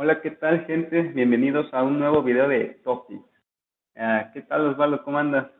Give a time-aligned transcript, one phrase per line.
[0.00, 1.02] Hola, ¿qué tal, gente?
[1.02, 3.20] Bienvenidos a un nuevo video de Topic.
[3.96, 5.02] Ah, ¿Qué tal, Osvaldo?
[5.02, 5.50] ¿Cómo andas?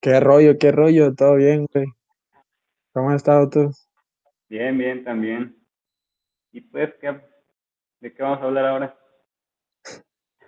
[0.00, 1.14] ¿Qué rollo, qué rollo?
[1.14, 1.86] ¿Todo bien, güey?
[2.92, 3.70] ¿Cómo has estado tú?
[4.48, 5.56] Bien, bien, también.
[6.50, 7.20] ¿Y pues qué,
[8.00, 8.98] de qué vamos a hablar ahora?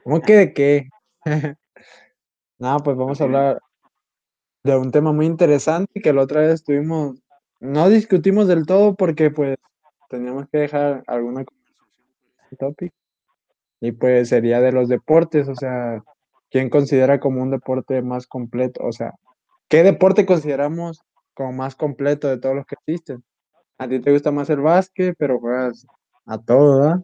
[0.02, 0.88] ¿Cómo que de qué?
[2.58, 3.60] Nada, pues vamos a hablar
[4.64, 7.22] de un tema muy interesante que la otra vez estuvimos,
[7.60, 9.56] no discutimos del todo porque pues
[10.10, 11.44] teníamos que dejar alguna
[12.56, 12.92] topic
[13.80, 16.02] y pues sería de los deportes, o sea,
[16.50, 18.84] ¿quién considera como un deporte más completo?
[18.84, 19.12] O sea,
[19.68, 21.02] ¿qué deporte consideramos
[21.34, 23.22] como más completo de todos los que existen?
[23.78, 25.86] A ti te gusta más el básquet, pero juegas
[26.24, 27.02] a todo, ¿verdad?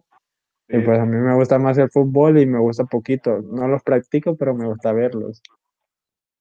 [0.69, 3.41] Y pues a mí me gusta más el fútbol y me gusta poquito.
[3.43, 5.41] No los practico, pero me gusta verlos.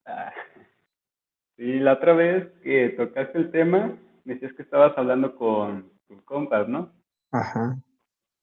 [0.06, 0.32] Ah,
[1.56, 6.22] sí, la otra vez que tocaste el tema, me decías que estabas hablando con tus
[6.22, 6.90] compas, ¿no?
[7.30, 7.76] Ajá.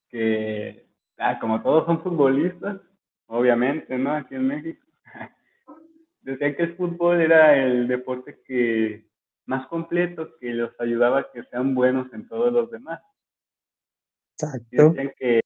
[0.09, 0.87] Que,
[1.17, 2.81] ah, como todos son futbolistas,
[3.27, 4.13] obviamente, ¿no?
[4.13, 4.85] Aquí en México.
[6.21, 9.07] Decían que el fútbol era el deporte que
[9.45, 13.01] más completo, que los ayudaba a que sean buenos en todos los demás.
[14.33, 14.89] Exacto.
[14.89, 15.41] decían que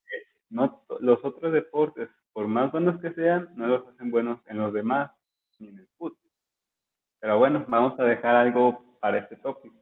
[0.49, 4.73] no los otros deportes, por más buenos que sean, no los hacen buenos en los
[4.73, 5.11] demás,
[5.59, 6.17] ni en el fútbol.
[7.19, 9.75] Pero bueno, vamos a dejar algo para este tópico.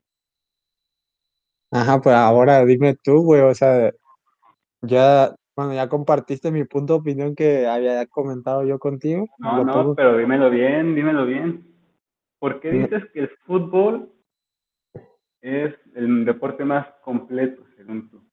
[1.71, 3.91] Ajá, pues ahora dime tú, güey, o sea,
[4.81, 9.27] ya, bueno, ya compartiste mi punto de opinión que había comentado yo contigo.
[9.39, 9.95] No, no, pongo.
[9.95, 11.67] pero dímelo bien, dímelo bien.
[12.39, 14.11] ¿Por qué dices que el fútbol
[15.41, 18.23] es el deporte más completo, según tú?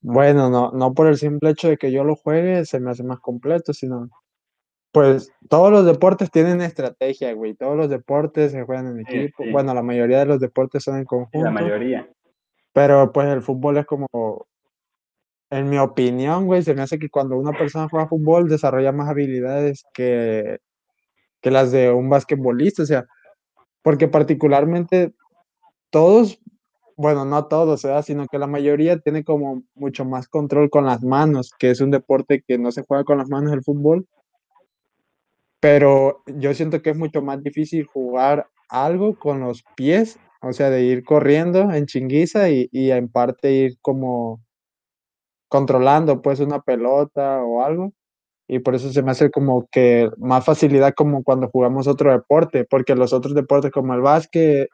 [0.00, 3.02] Bueno, no, no por el simple hecho de que yo lo juegue se me hace
[3.02, 4.08] más completo, sino,
[4.92, 7.54] pues todos los deportes tienen estrategia, güey.
[7.54, 9.44] Todos los deportes se juegan en equipo.
[9.44, 11.50] sí, Bueno, la mayoría de los deportes son en sí, la conjunto.
[11.50, 12.08] mayoría.
[12.72, 14.06] Pero pues el fútbol es como,
[15.50, 19.08] en mi opinión, güey, se me hace que cuando una persona juega fútbol desarrolla más
[19.08, 20.58] habilidades que,
[21.40, 23.06] que las de un basquetbolista, o sea,
[23.82, 25.12] porque particularmente
[25.90, 26.40] todos,
[26.96, 28.04] bueno, no todos, ¿verdad?
[28.04, 31.92] Sino que la mayoría tiene como mucho más control con las manos, que es un
[31.92, 34.06] deporte que no se juega con las manos el fútbol,
[35.60, 40.70] pero yo siento que es mucho más difícil jugar algo con los pies, o sea,
[40.70, 44.45] de ir corriendo en chinguiza y, y en parte ir como
[45.48, 47.92] controlando pues una pelota o algo.
[48.48, 52.64] Y por eso se me hace como que más facilidad como cuando jugamos otro deporte,
[52.64, 54.68] porque los otros deportes como el básquet,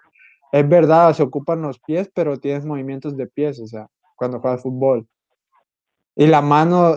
[0.53, 4.62] es verdad, se ocupan los pies, pero tienes movimientos de pies, o sea, cuando juegas
[4.62, 5.06] fútbol.
[6.16, 6.97] Y la mano,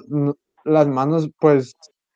[0.66, 1.74] las manos, pues,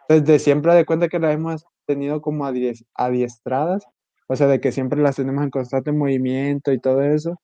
[0.09, 3.86] desde siempre de cuenta que las hemos tenido como adies- adiestradas,
[4.28, 7.40] o sea, de que siempre las tenemos en constante movimiento y todo eso.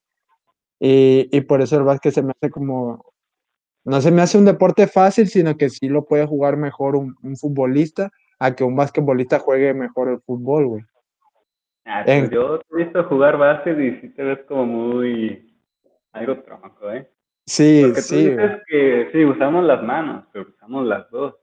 [0.79, 3.03] Y, y por eso el básquet se me hace como
[3.85, 7.15] no se me hace un deporte fácil, sino que sí lo puede jugar mejor un,
[7.23, 10.83] un futbolista a que un basquetbolista juegue mejor el fútbol, güey.
[11.85, 15.55] Ah, pues En- yo te he visto jugar básquet y sí te ves como muy
[16.13, 17.09] algo tronco, ¿eh?
[17.45, 18.37] sí, Porque tú sí, güey.
[18.47, 21.35] dices que sí, usamos las manos, pero usamos las dos.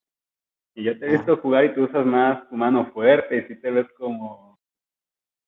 [0.74, 3.42] Y yo te he Ah, visto jugar y tú usas más tu mano fuerte y
[3.42, 4.58] sí te ves como,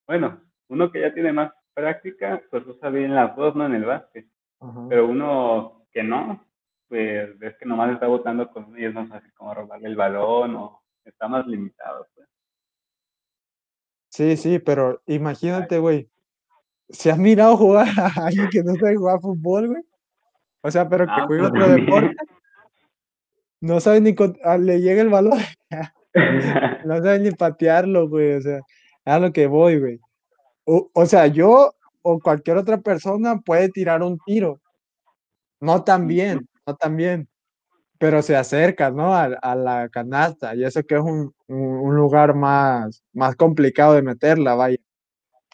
[0.06, 3.66] bueno, uno que ya tiene más práctica, pues usa bien las dos, ¿no?
[3.66, 4.26] En el básquet.
[4.61, 4.88] ajá.
[4.88, 6.44] Pero uno que no,
[6.89, 9.97] pues ves que nomás está botando con uno y es más fácil como robarle el
[9.97, 12.28] balón o está más limitado, pues.
[14.11, 16.09] Sí, sí, pero imagínate, güey.
[16.89, 19.83] Si has mirado jugar a alguien que no sabe jugar fútbol, güey.
[20.62, 21.87] O sea, pero que Ah, juega pues otro también.
[21.87, 22.17] deporte,
[23.61, 25.39] no sabe ni con- ah, le llega el balón,
[26.87, 28.34] no sabe ni patearlo, güey.
[28.34, 28.61] O sea,
[29.05, 30.00] a lo que voy, güey.
[30.65, 34.61] O, o sea, yo o cualquier otra persona puede tirar un tiro.
[35.61, 37.29] No tan bien, no tan
[37.99, 39.15] pero se acerca, ¿no?
[39.15, 44.03] A, a la canasta, y eso que es un, un, lugar más, más complicado de
[44.03, 44.79] meterla, vaya.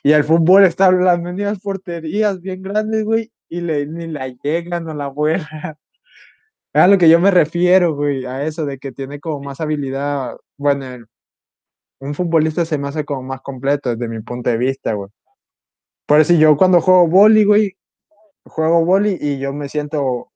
[0.02, 4.88] Y el fútbol está las medias porterías bien grandes, güey, y le, ni la llegan
[4.88, 5.46] o la vuelan.
[6.72, 9.60] Es a lo que yo me refiero, güey, a eso de que tiene como más
[9.60, 10.36] habilidad.
[10.58, 11.06] Bueno,
[12.00, 15.10] un futbolista se me hace como más completo desde mi punto de vista, güey.
[16.06, 17.76] Por eso yo cuando juego boli, güey,
[18.44, 20.29] juego boli y yo me siento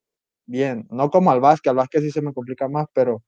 [0.47, 0.87] bien.
[0.91, 3.23] No como al básquet, al básquet sí se me complica más, pero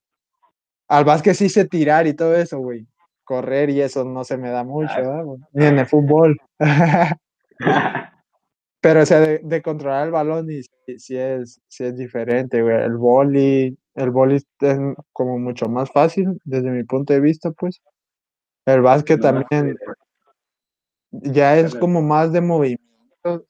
[0.89, 2.87] Al básquet sí sé tirar y todo eso, güey.
[3.25, 5.25] Correr y eso no se me da mucho, ¿verdad?
[5.53, 6.37] Ni en el fútbol.
[8.81, 10.63] Pero, o sea, de, de controlar el balón y
[10.99, 12.77] sí, es, sí es diferente, güey.
[12.85, 14.47] El boli, el boli es
[15.13, 17.83] como mucho más fácil desde mi punto de vista, pues.
[18.67, 19.77] El básquet también
[21.11, 23.47] ya es como más de movimiento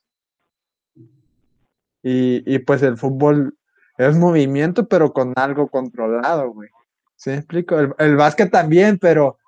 [2.03, 3.56] y, y pues el fútbol
[3.99, 6.69] es movimiento, pero con algo controlado, güey.
[7.17, 7.79] ¿Sí me explico?
[7.79, 9.39] El, el básquet también, pero,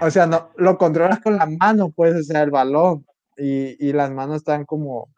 [0.00, 3.06] o sea, no, lo controlas con la mano, pues, o sea, el balón.
[3.36, 5.08] Y, y las manos están como,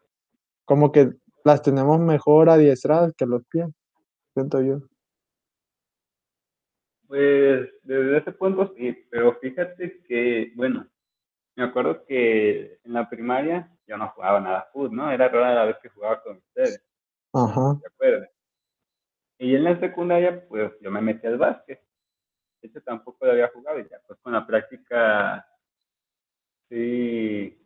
[0.65, 1.11] como que
[1.45, 3.67] las tenemos mejor adiestradas que los pies,
[4.35, 4.81] siento yo.
[7.07, 10.89] Pues desde ese punto sí, pero fíjate que, bueno,
[11.55, 15.11] me acuerdo que en la primaria yo no jugaba nada fútbol, ¿no?
[15.11, 16.83] Era rara la vez que jugaba con ustedes,
[17.33, 17.79] Ajá.
[17.81, 18.36] ¿te acuerdas?
[19.39, 21.81] Y en la secundaria, pues yo me metí al básquet.
[22.63, 25.47] De hecho, tampoco lo había jugado y ya, pues con la práctica,
[26.69, 27.59] sí,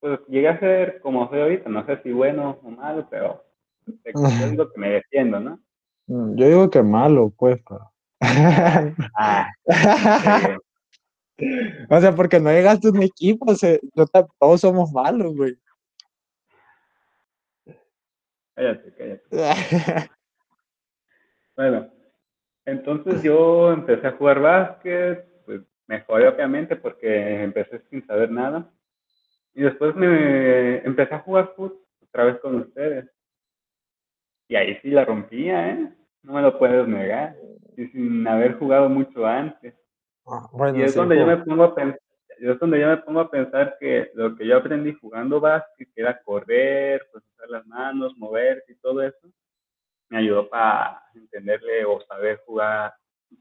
[0.00, 3.44] pues llegué a ser como soy ahorita, no sé si bueno o malo, pero
[3.86, 5.60] yo digo que me defiendo, ¿no?
[6.06, 7.92] Mm, Yo digo que malo, pues, pero...
[9.14, 9.48] Ah,
[11.88, 13.46] O sea, porque no llegaste a un equipo,
[14.40, 15.56] todos somos malos, güey.
[18.56, 18.92] cállate,
[19.30, 20.10] cállate.
[21.58, 21.90] Bueno,
[22.64, 28.70] entonces yo empecé a jugar básquet, pues mejoré obviamente porque empecé sin saber nada.
[29.54, 33.10] Y después me empecé a jugar fútbol otra vez con ustedes.
[34.46, 35.92] Y ahí sí la rompía, ¿eh?
[36.22, 37.34] No me lo puedes negar.
[37.76, 39.74] Y sin haber jugado mucho antes.
[40.28, 42.00] Ah, Y es sí, donde yo me pongo a pensar,
[42.38, 46.02] es donde yo me pongo a pensar que lo que yo aprendí jugando básquet, que
[46.02, 49.28] era correr, pues usar las manos, moverse y todo eso,
[50.08, 52.94] me ayudó para entenderle o saber jugar,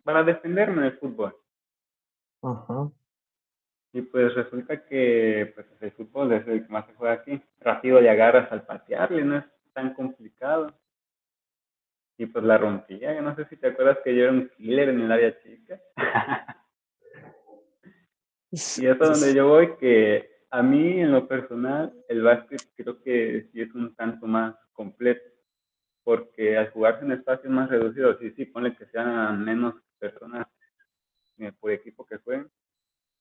[0.04, 1.36] para defenderme en el fútbol.
[2.42, 2.90] Ajá.
[3.94, 7.42] Y pues resulta que pues, el fútbol es el que más se juega aquí.
[7.60, 10.74] Rápido le agarras al patearle, no es tan complicado.
[12.18, 15.02] Y pues la rompía, no sé si te acuerdas que yo era un killer en
[15.02, 15.80] el área chica.
[18.50, 23.02] Y eso es donde yo voy, que a mí en lo personal el básquet creo
[23.02, 25.22] que sí es un tanto más completo,
[26.08, 30.48] porque al jugarse en espacios más reducidos, sí, sí, ponle que sean menos personas
[31.38, 32.50] eh, por equipo que jueguen,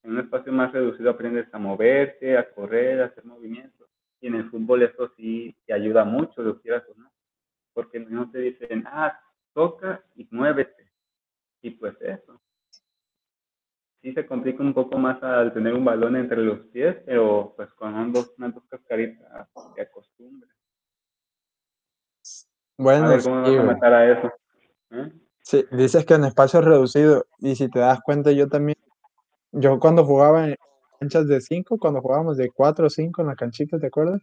[0.05, 3.89] en un espacio más reducido aprendes a moverte, a correr, a hacer movimientos.
[4.21, 7.11] Y en el fútbol eso sí te ayuda mucho, lo quieras o no,
[7.73, 9.21] porque no te dicen, ah,
[9.53, 10.89] toca y muévete.
[11.63, 12.41] Y pues eso
[14.01, 17.69] sí se complica un poco más al tener un balón entre los pies, pero pues
[17.71, 20.56] con dos, unas dos cascaritas te acostumbras.
[22.79, 23.75] A Bueno, ver cómo me sí, vas a güey.
[23.75, 24.33] matar a eso.
[24.91, 25.13] ¿eh?
[25.43, 28.77] Sí, dices que en espacios reducidos, y si te das cuenta, yo también,
[29.53, 30.57] yo cuando jugaba en
[31.01, 34.23] canchas de 5, cuando jugábamos de 4 o 5 en la canchita, ¿te acuerdas?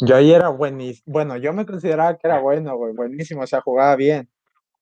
[0.00, 3.60] Yo ahí era buenísimo, bueno, yo me consideraba que era bueno, güey, buenísimo, o sea,
[3.60, 4.28] jugaba bien.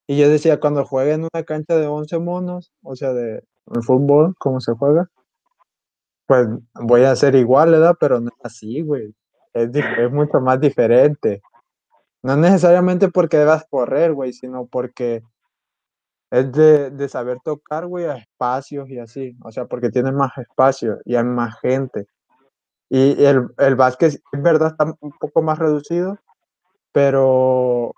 [0.07, 3.83] Y yo decía, cuando juegue en una cancha de 11 monos, o sea, de, de
[3.83, 5.09] fútbol, como se juega,
[6.27, 7.95] pues voy a ser igual, ¿verdad?
[7.99, 9.15] Pero no es así, güey.
[9.55, 11.41] Es, es mucho más diferente.
[12.27, 15.23] No necesariamente porque debas correr, güey, sino porque
[16.33, 19.37] es de, de saber tocar, güey, a espacios y así.
[19.45, 22.09] O sea, porque tienes más espacio y hay más gente.
[22.91, 26.19] Y el, el básquet, es verdad, está un poco más reducido,
[26.91, 27.95] pero,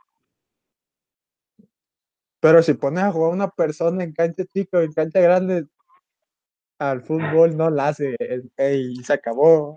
[2.38, 5.64] pero si pones a jugar una persona en cancha chica o en cancha grande,
[6.78, 8.14] al fútbol no la hace.
[8.18, 9.74] eh, ey, se acabó.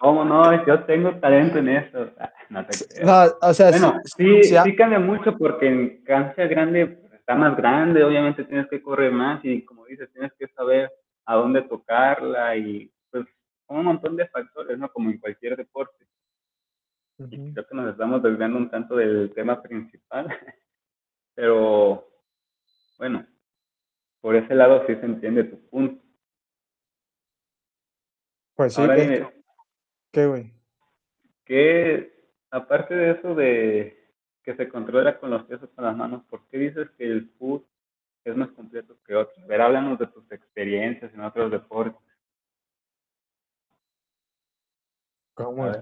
[0.00, 0.66] ¿Cómo, no?
[0.66, 2.10] Yo tengo talento en eso.
[2.18, 3.06] Ah, No te creas.
[3.06, 7.34] No, o sea, Bueno, sí, sí, sí, cambia mucho porque en cancha grande pues, está
[7.34, 10.92] más grande, obviamente tienes que correr más y como dices, tienes que saber
[11.24, 13.26] a dónde tocarla y pues
[13.68, 14.92] un montón de factores, ¿no?
[14.92, 16.06] Como en cualquier deporte.
[17.30, 17.52] Y Ujú.
[17.54, 20.26] creo que nos estamos desviando un tanto del tema principal,
[21.34, 22.06] pero
[22.98, 23.26] bueno,
[24.20, 26.04] por ese lado sí se entiende tu punto.
[28.56, 28.96] Pues sí, Ahora
[30.10, 30.52] que, güey.
[31.46, 32.12] ¿qué,
[32.52, 33.98] aparte de eso de
[34.44, 37.30] que se controla con los pies o con las manos, ¿por qué dices que el
[37.38, 37.66] fútbol
[38.24, 39.38] es más completo que otros?
[39.42, 42.00] A ver, háblanos de tus experiencias en otros deportes.
[45.34, 45.72] ¿Cómo?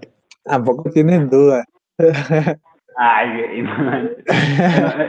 [0.43, 1.65] Tampoco tienen duda.
[2.97, 3.63] Ay.
[3.63, 4.09] Bueno,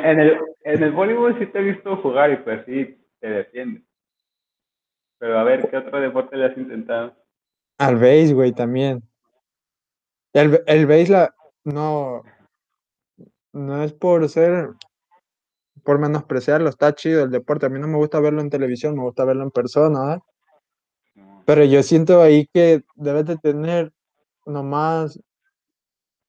[0.04, 3.82] en el, en el voleibol sí te he visto jugar y pues sí, te defiendes.
[5.18, 7.14] Pero a ver, ¿qué otro deporte le has intentado?
[7.78, 9.02] Al base, güey, también.
[10.32, 12.22] El, el base la, no,
[13.52, 14.70] no es por ser,
[15.84, 17.66] por menospreciarlo, está chido el deporte.
[17.66, 20.20] A mí no me gusta verlo en televisión, me gusta verlo en persona.
[21.14, 21.42] No.
[21.46, 23.92] Pero yo siento ahí que debes de tener
[24.46, 25.20] nomás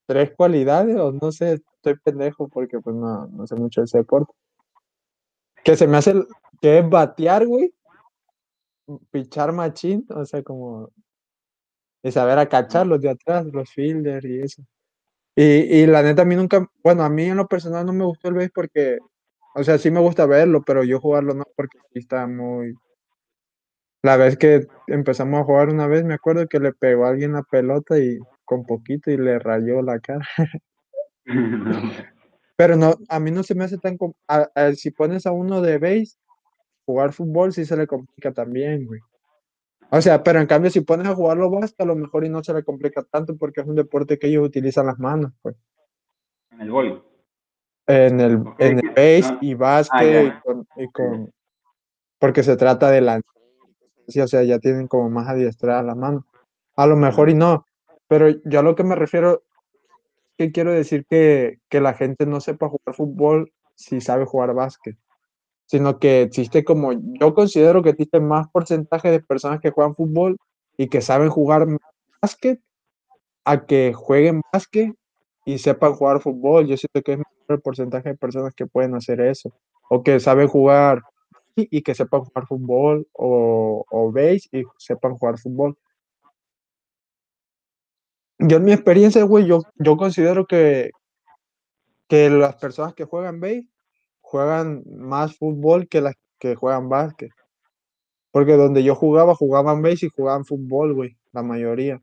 [0.05, 3.99] tres cualidades, o no sé, estoy pendejo porque pues no, no sé mucho de ese
[3.99, 4.33] deporte.
[5.63, 6.13] Que se me hace,
[6.61, 7.73] que es batear, güey,
[9.11, 10.89] pichar machín, o sea, como,
[12.03, 14.63] y saber acachar los de atrás, los fielders y eso.
[15.35, 18.05] Y, y la neta, a mí nunca, bueno, a mí en lo personal no me
[18.05, 18.99] gustó el béis porque,
[19.55, 22.73] o sea, sí me gusta verlo, pero yo jugarlo no, porque sí está muy...
[24.03, 27.33] La vez que empezamos a jugar una vez, me acuerdo que le pegó a alguien
[27.33, 30.27] la pelota y con poquito y le rayó la cara.
[32.57, 33.97] Pero no, a mí no se me hace tan...
[33.97, 36.17] com- a- a- si pones a uno de base,
[36.85, 38.99] jugar fútbol sí se le complica también, güey.
[39.95, 42.43] O sea, pero en cambio si pones a jugarlo basta, a lo mejor y no
[42.43, 45.55] se le complica tanto porque es un deporte que ellos utilizan las manos, pues.
[46.49, 47.03] en el boli.
[47.85, 49.37] En el, en el base no.
[49.41, 51.31] y Ah, básquet y con, y con-
[52.17, 53.21] porque se trata de la
[54.07, 56.23] sí, o sea, ya tienen como más adiestradas las manos.
[56.75, 57.67] A lo mejor y no,
[58.07, 59.43] pero yo a lo que me refiero,
[60.39, 64.97] que quiero decir que, que la gente no sepa jugar fútbol si sabe jugar básquet,
[65.73, 70.37] sino que existe como, yo considero que existe más porcentaje de personas que juegan fútbol
[70.77, 71.65] y que saben jugar
[72.21, 72.61] básquet
[73.43, 74.93] a que jueguen básquet
[75.45, 76.67] y sepan jugar fútbol.
[76.67, 79.51] Yo siento que es mayor el porcentaje de personas que pueden hacer eso,
[79.89, 81.01] o que saben jugar
[81.55, 85.75] y que sepan jugar fútbol, o, o base y sepan jugar fútbol.
[88.37, 90.91] Yo en mi experiencia, güey, yo, yo considero que,
[92.07, 93.72] que las personas que juegan base
[94.33, 97.29] juegan más fútbol que las que juegan básquet.
[98.31, 102.01] Porque donde yo jugaba, jugaban base y jugaban fútbol, güey, la mayoría.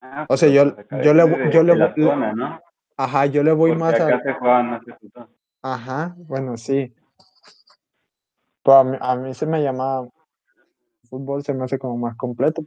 [0.00, 2.60] Ah, O sea, yo, yo le, de, yo le, le- zona, ¿no?
[2.96, 5.28] ajá, yo le voy Porque más acá a, se juegan más de fútbol.
[5.60, 6.94] ajá, bueno, sí.
[8.64, 10.06] A mí, a mí se me llama
[11.10, 12.62] fútbol, se me hace como más completo.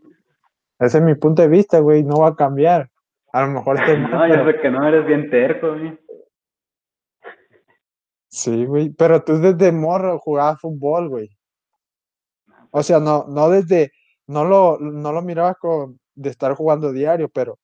[0.78, 2.90] Ese es mi punto de vista, güey, no va a cambiar.
[3.32, 5.98] A lo mejor mal, No, yo sé que no eres bien terco, güey.
[8.38, 8.90] Sí, güey.
[8.90, 11.30] Pero tú desde morro jugabas fútbol, güey.
[12.72, 13.92] O sea, no, no desde,
[14.28, 17.58] no lo, no lo mirabas con, de estar jugando diario, pero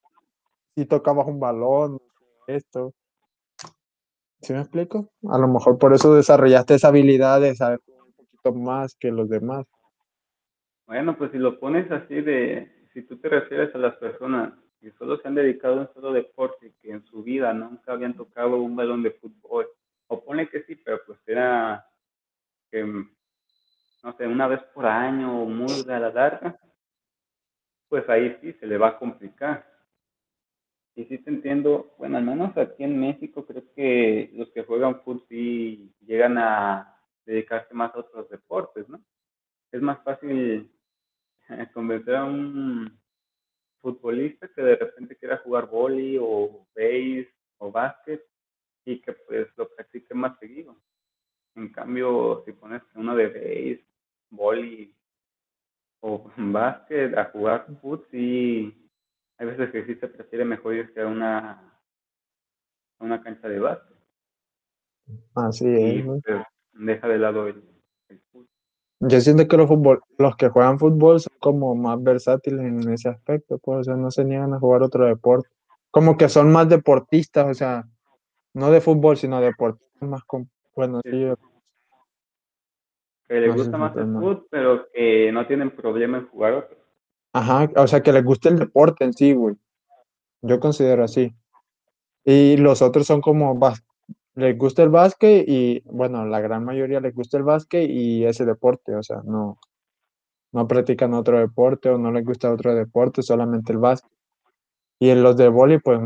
[0.75, 1.99] sí tocabas un balón,
[2.47, 2.93] esto.
[4.41, 5.09] ¿Sí me explico?
[5.29, 9.29] A lo mejor por eso desarrollaste esa habilidad de saber un poquito más que los
[9.29, 9.65] demás.
[10.87, 14.91] Bueno, pues si lo pones así de, si tú te refieres a las personas que
[14.99, 18.57] solo se han dedicado a un solo deporte, que en su vida nunca habían tocado
[18.57, 19.67] un balón de fútbol,
[20.13, 21.85] o pone que sí, pero pues era,
[22.71, 26.59] que, no sé, una vez por año o muy a la larga,
[27.89, 29.71] pues ahí sí se le va a complicar.
[30.95, 35.01] Y sí te entiendo, bueno, al menos aquí en México creo que los que juegan
[35.01, 39.03] fútbol sí llegan a dedicarse más a otros deportes, ¿no?
[39.71, 40.71] Es más fácil
[41.73, 42.99] convencer a un
[43.81, 48.23] futbolista que de repente quiera jugar vóley o base o básquet
[48.85, 50.75] y que pues lo practique más seguido.
[51.55, 53.85] En cambio, si pones uno de base,
[54.29, 54.95] vóley
[56.01, 58.89] o básquet a jugar fútbol, sí,
[59.37, 61.51] hay veces que sí se prefiere mejor irse a una,
[62.99, 63.93] a una cancha de básquet
[65.35, 66.23] Así y es, pues,
[66.73, 67.63] deja de lado el,
[68.09, 68.47] el fútbol.
[69.01, 73.09] Yo siento que los fútbol, los que juegan fútbol son como más versátiles en ese
[73.09, 75.49] aspecto, pues, o sea, no se niegan a jugar otro deporte.
[75.91, 77.85] Como que son más deportistas, o sea,
[78.53, 81.27] no de fútbol, sino deportistas más con, bueno, Sí.
[83.27, 86.77] Que les No gusta más el fútbol, pero que no tienen problema en jugar otro.
[87.33, 89.55] Ajá, o sea, que les guste el deporte en sí, güey.
[90.41, 91.33] Yo considero así.
[92.25, 93.83] Y los otros son como, bas-
[94.35, 98.45] les gusta el básquet y, bueno, la gran mayoría les gusta el básquet y ese
[98.45, 99.57] deporte, o sea, no,
[100.51, 104.11] no practican otro deporte o no les gusta otro deporte, solamente el básquet.
[104.99, 105.99] Y en los de vóley, pues,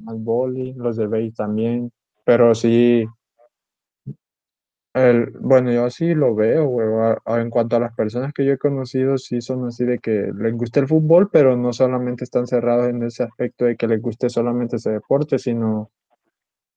[0.00, 1.92] más vóley, los de base también,
[2.24, 3.06] pero sí,
[4.92, 9.18] el, bueno, yo así lo veo, en cuanto a las personas que yo he conocido,
[9.18, 13.04] sí son así de que les gusta el fútbol, pero no solamente están cerrados en
[13.04, 15.90] ese aspecto de que les guste solamente ese deporte, sino,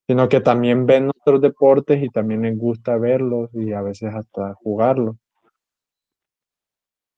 [0.06, 4.54] sino que también ven otros deportes y también les gusta verlos y a veces hasta
[4.54, 5.16] jugarlos.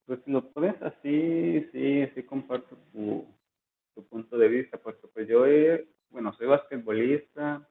[0.06, 3.26] Pues si lo pones así, sí, sí comparto tu,
[3.94, 5.86] tu punto de vista, porque pues yo he,
[6.16, 7.68] bueno, soy basquetbolista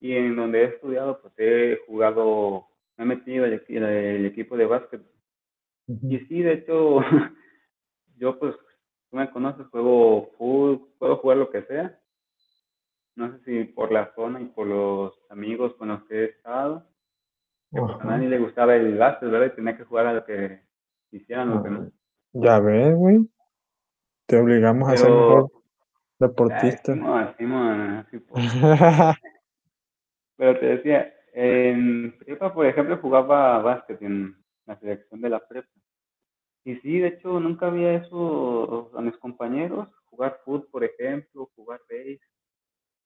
[0.00, 2.66] y en donde he estudiado, pues he jugado,
[2.96, 5.00] me he metido equi- el equipo de básquet.
[5.86, 6.98] Y sí, de hecho,
[8.18, 8.56] yo pues,
[9.10, 11.96] tú me conoces, juego fútbol, puedo jugar lo que sea.
[13.14, 16.84] No sé si por la zona y por los amigos con los que he estado,
[17.72, 19.52] que pues a nadie le gustaba el básquet, ¿verdad?
[19.52, 20.62] Y tenía que jugar a lo que
[21.12, 21.88] hicieran los demás.
[22.32, 23.28] Ya ves, güey,
[24.26, 25.61] te obligamos a ser Pero, mejor
[26.22, 26.94] deportista.
[26.94, 28.44] Simón, Simón, así pues.
[30.36, 34.36] Pero te decía, en prepa, por ejemplo, jugaba básquet en
[34.66, 35.68] la selección de la prepa.
[36.64, 42.20] Y sí, de hecho, nunca había eso a mis compañeros, jugar fútbol, por ejemplo, base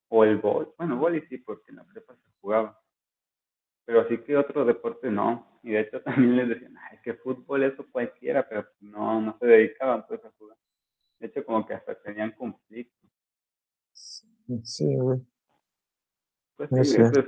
[0.08, 0.74] o el bol.
[0.76, 2.78] Bueno, boli sí, porque en la prepa se jugaba.
[3.86, 5.60] Pero así que otro deporte no.
[5.62, 9.46] Y de hecho también les decían, ay, que fútbol eso cualquiera, pero no, no se
[9.46, 10.56] dedicaban pues a jugar.
[11.18, 13.05] De hecho, como que hasta tenían conflicto.
[14.64, 15.20] Sí, güey.
[16.56, 17.22] Pues Es sí, eso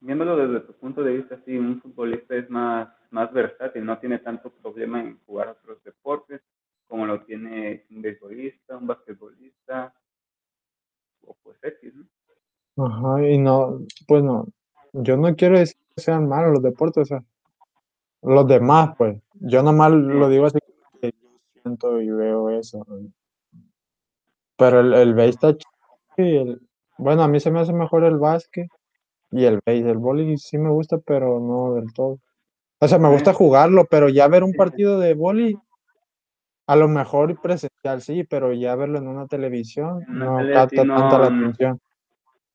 [0.00, 4.18] viéndolo desde tu punto de vista, sí, un futbolista es más, más versátil, no tiene
[4.18, 6.40] tanto problema en jugar otros deportes
[6.86, 9.92] como lo tiene un beisbolista, un basquetbolista,
[11.26, 12.86] o pues X, ¿no?
[12.86, 14.46] Ajá, y no, pues no,
[14.92, 17.24] yo no quiero decir que sean malos los deportes, o sea,
[18.22, 20.58] los demás, pues, yo nomás lo digo así
[21.00, 22.86] que yo siento y veo eso.
[24.56, 25.77] Pero el, el base está chido
[26.22, 26.60] y el,
[26.98, 28.68] bueno, a mí se me hace mejor el básquet
[29.30, 32.18] y el el boli sí me gusta, pero no del todo.
[32.80, 35.58] O sea, me gusta jugarlo, pero ya ver un partido de boli,
[36.66, 40.76] a lo mejor presencial sí, pero ya verlo en una televisión En no tele capta
[40.86, 41.80] tanta la no- atención.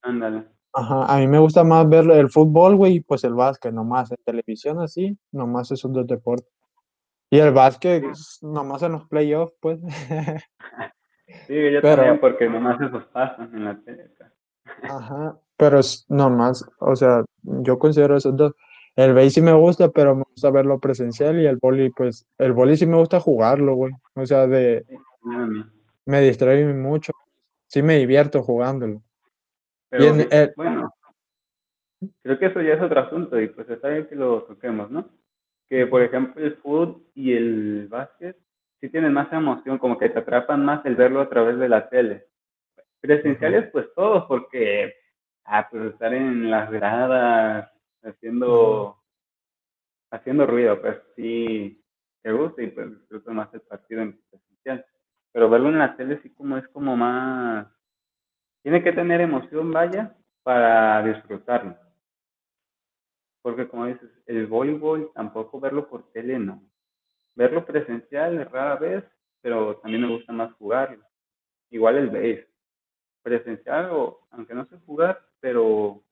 [0.02, 0.46] Ándale.
[0.76, 4.10] Ajá, a mí me gusta más ver el fútbol, güey, y pues el básquet, nomás
[4.12, 6.50] en televisión así, nomás esos dos deportes.
[7.30, 8.46] Y el básquet, Sí.
[8.46, 9.80] nomás en los playoffs, pues.
[11.28, 14.10] Sí, yo Pero- también, porque nomás esos pasan en la tele.
[14.84, 18.54] Ajá, pero es nomás, o sea, yo considero esos dos.
[18.96, 22.54] El base sí me gusta, pero me gusta verlo presencial y el boli, pues, el
[22.54, 23.92] boli sí me gusta jugarlo, güey.
[24.16, 24.86] O sea, de,
[26.06, 27.12] me distrae mucho.
[27.68, 29.02] Sí me divierto jugándolo.
[29.90, 30.94] Pero, en vi- el- bueno,
[32.22, 35.10] creo que eso ya es otro asunto y pues está bien que lo toquemos, ¿no?
[35.70, 38.38] Que, por ejemplo, el fútbol y el básquet
[38.84, 41.88] sí tienen más emoción, como que te atrapan más el verlo a través de la
[41.88, 42.28] tele.
[43.00, 44.94] Presenciales, pues todos, porque,
[45.46, 47.72] ah, pues estar en las gradas
[48.04, 49.02] haciendo,
[50.12, 51.82] haciendo ruido, pues sí,
[52.24, 54.86] te gusta y pues disfruto más el partido en presencial.
[55.32, 57.66] Pero verlo en la tele sí como es como más,
[58.64, 60.14] tiene que tener emoción, vaya,
[60.44, 61.78] para disfrutarlo.
[63.42, 66.62] Porque como dices, el voleibol tampoco verlo por tele, no.
[67.36, 69.04] Verlo presencial es rara vez,
[69.42, 71.04] pero también me gusta más jugarlo.
[71.70, 72.48] Igual el base.
[73.22, 76.04] Presencial, o aunque no sé jugar, pero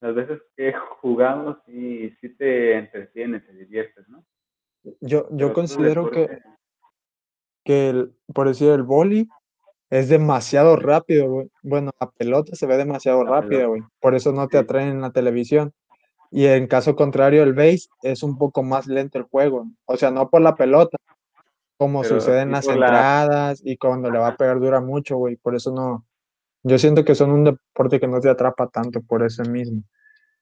[0.00, 4.24] las veces que he jugado sí, sí te entretiene, te diviertes, ¿no?
[5.00, 6.40] Yo, yo considero que,
[7.64, 9.28] que el, por decir, el boli
[9.90, 11.50] es demasiado rápido, güey.
[11.62, 13.82] Bueno, la pelota se ve demasiado La rápida, güey.
[14.00, 15.72] Por eso no te atraen en la televisión.
[16.30, 19.66] Y en caso contrario, el base es un poco más lento el juego.
[19.86, 20.96] O sea, no por la pelota,
[21.78, 24.80] como Pero sucede en sí las la- entradas y cuando le va a pegar dura
[24.80, 25.36] mucho, güey.
[25.36, 26.04] Por eso no.
[26.64, 29.82] Yo siento que son un deporte que no te atrapa tanto por eso mismo.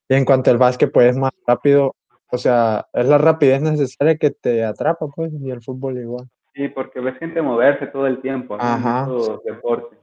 [0.08, 1.94] Y en cuanto al básquet, pues es más rápido.
[2.32, 6.28] O sea, es la rapidez necesaria que te atrapa, pues, y el fútbol igual.
[6.54, 8.56] sí, porque ves gente moverse todo el tiempo.
[8.58, 9.06] Ajá.
[9.44, 9.98] Deportes.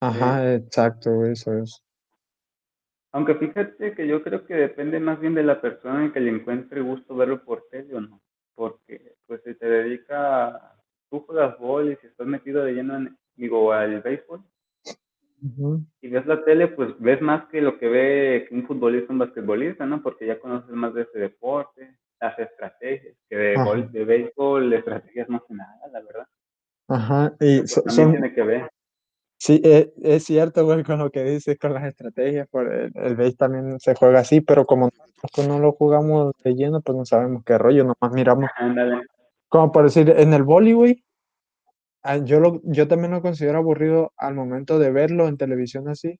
[0.00, 1.82] Ajá, exacto, güey, eso es.
[3.14, 6.30] Aunque fíjate que yo creo que depende más bien de la persona en que le
[6.30, 8.20] encuentre gusto verlo por tele o no.
[8.56, 10.74] Porque, pues, si te dedica,
[11.08, 14.42] tú juegas bol y si estás metido de lleno en, digo, al béisbol
[16.00, 19.86] y ves la tele, pues ves más que lo que ve un futbolista, un basquetbolista,
[19.86, 20.02] ¿no?
[20.02, 25.28] Porque ya conoces más de ese deporte, las estrategias, que de, bol, de béisbol, estrategias
[25.28, 26.26] no sé nada, la verdad.
[26.88, 28.70] Ajá, y Pues son, tiene que ver.
[29.44, 33.14] Sí, e- es, cierto, güey, con lo que dices, con las estrategias, por el, el
[33.14, 34.88] base también se juega así, pero como
[35.22, 39.02] nosotros no lo jugamos de lleno, pues no sabemos qué rollo, nomás miramos, Ándale.
[39.48, 41.04] como por decir, en el güey,
[42.02, 46.18] ah, yo, lo, yo también lo considero aburrido al momento de verlo en televisión así,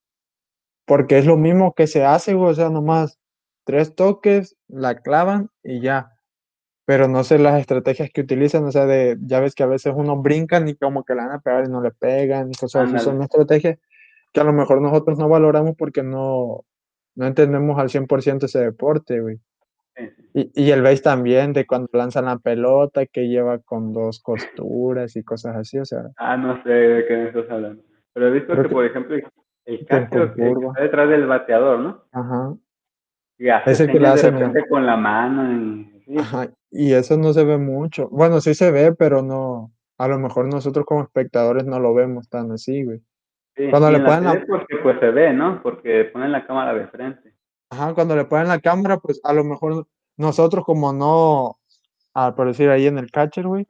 [0.84, 3.18] porque es lo mismo que se hace, güey, o sea, nomás
[3.64, 6.13] tres toques, la clavan y ya.
[6.86, 9.94] Pero no sé las estrategias que utilizan, o sea, de, ya ves que a veces
[9.96, 12.84] unos brincan y como que la van a pegar y no le pegan y cosas
[12.84, 13.04] así.
[13.04, 13.78] Son estrategias
[14.32, 16.64] que a lo mejor nosotros no valoramos porque no,
[17.14, 19.38] no entendemos al 100% ese deporte, güey.
[20.34, 25.14] Y, y el base también, de cuando lanzan la pelota, que lleva con dos costuras
[25.14, 27.82] y cosas así, o sea, Ah, no sé de qué me estás hablando.
[28.12, 29.24] Pero he visto que, que- por ejemplo, el-
[29.66, 32.02] el que está detrás del bateador, ¿no?
[32.12, 32.54] ajá,
[33.38, 34.32] Y hace Es el que le de hace,
[34.68, 38.08] con la mano y sí, ajá, y eso no se ve mucho.
[38.10, 42.28] Bueno, sí se ve, pero no, a lo mejor nosotros como espectadores no lo vemos
[42.28, 43.00] tan así, güey.
[43.56, 43.70] sí.
[43.70, 45.62] Cuando le ponen la- porque pues se ve, ¿no?
[45.62, 47.34] Porque ponen la cámara de frente.
[47.70, 51.58] Ajá, cuando le ponen la cámara, pues a lo mejor nosotros como no,
[52.12, 53.66] ah, por decir ahí en el catcher, güey,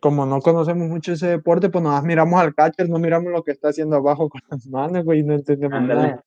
[0.00, 3.42] como no conocemos mucho ese deporte, pues nada más miramos al catcher, no miramos lo
[3.42, 6.00] que está haciendo abajo con las manos, güey, y no entendemos Ándale.
[6.02, 6.24] nada.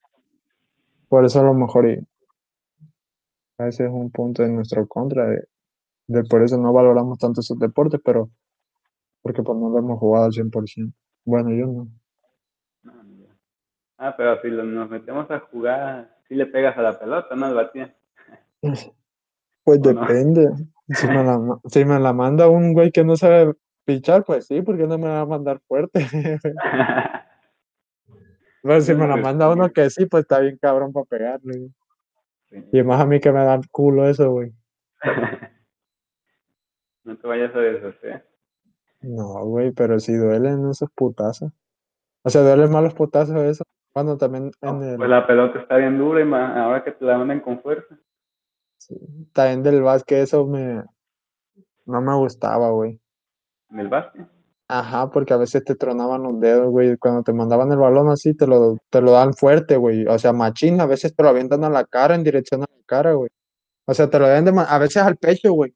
[1.10, 2.00] Por eso a lo mejor y
[3.60, 5.44] a veces es un punto en nuestro contra de,
[6.08, 8.30] de por eso no valoramos tanto esos deportes, pero
[9.22, 10.94] porque pues no lo hemos jugado al 100%.
[11.26, 11.88] Bueno, yo no.
[13.98, 17.54] Ah, pero si nos metemos a jugar, si le pegas a la pelota, ¿no?
[17.54, 17.96] Batía.
[19.64, 20.48] Pues depende.
[20.88, 24.62] Si, me la, si me la manda un güey que no sabe pichar, pues sí,
[24.62, 26.08] porque no me va a mandar fuerte.
[28.64, 31.70] Pero si me la manda uno que sí, pues está bien cabrón para pegarle.
[32.72, 34.54] Y más a mí que me dan culo eso, güey.
[37.08, 38.26] no te vayas a deshacer.
[39.02, 41.52] No, güey, pero si duelen esos putazos.
[42.24, 43.64] O sea, duelen más los putazos eso.
[43.94, 44.98] Cuando también en el...
[44.98, 47.98] Pues la pelota está bien dura y ahora que te la mandan con fuerza.
[48.78, 48.96] Sí.
[49.34, 50.84] También del básquet eso me...
[51.86, 53.00] No me gustaba, güey.
[53.70, 54.28] ¿Del básquet?
[54.68, 56.98] Ajá, porque a veces te tronaban los dedos, güey.
[56.98, 60.06] Cuando te mandaban el balón así, te lo, te lo dan fuerte, güey.
[60.08, 62.84] O sea, machín, a veces te lo avientan a la cara, en dirección a la
[62.86, 63.30] cara, güey.
[63.86, 65.74] O sea, te lo dan de a veces al pecho, güey.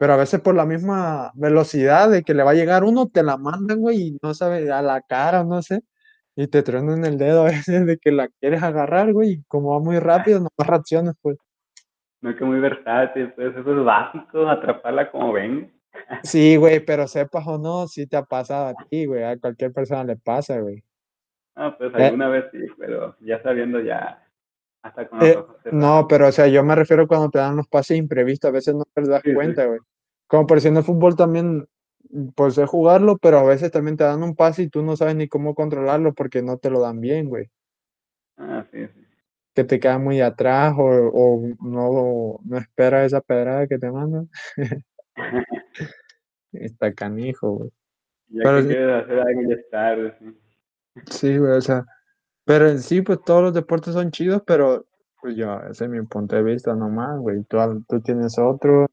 [0.00, 3.22] Pero a veces por la misma velocidad de que le va a llegar uno, te
[3.22, 5.82] la mandan, güey, y no sabe, a la cara, no sé.
[6.34, 9.32] Y te tronan el dedo a veces de que la quieres agarrar, güey.
[9.32, 11.36] Y como va muy rápido, no reacciones, pues.
[12.22, 15.70] No es que muy versátil, pues eso es básico, atraparla como ven.
[16.22, 19.22] Sí, güey, pero sepas o no, sí te ha pasado a ti, güey.
[19.22, 20.82] A cualquier persona le pasa, güey.
[21.56, 24.26] Ah, pues eh alguna vez sí, pero ya sabiendo ya
[24.82, 25.36] hasta con eh,
[25.72, 28.74] No, pero o sea, yo me refiero cuando te dan los pases imprevistos, a veces
[28.74, 29.80] no te das cuenta, güey.
[30.30, 31.66] Como por si en el fútbol también,
[32.36, 35.16] pues es jugarlo, pero a veces también te dan un pase y tú no sabes
[35.16, 37.50] ni cómo controlarlo porque no te lo dan bien, güey.
[38.36, 39.00] Ah, sí, sí.
[39.54, 44.30] Que te queda muy atrás o, o no, no espera esa pedrada que te mandan.
[46.52, 47.70] Está canijo, güey.
[48.28, 50.40] Ya pero, que hacer algo ya es tarde, sí.
[51.10, 51.84] Sí, güey, o sea,
[52.44, 54.86] pero en sí, pues todos los deportes son chidos, pero
[55.20, 57.42] pues yo, ese es mi punto de vista nomás, güey.
[57.48, 58.86] Tú, tú tienes otro,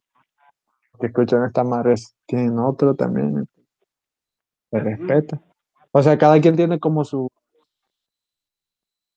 [0.99, 3.47] que escuchan esta madre tienen otro también.
[4.71, 5.41] Se respeta.
[5.91, 7.29] O sea, cada quien tiene como su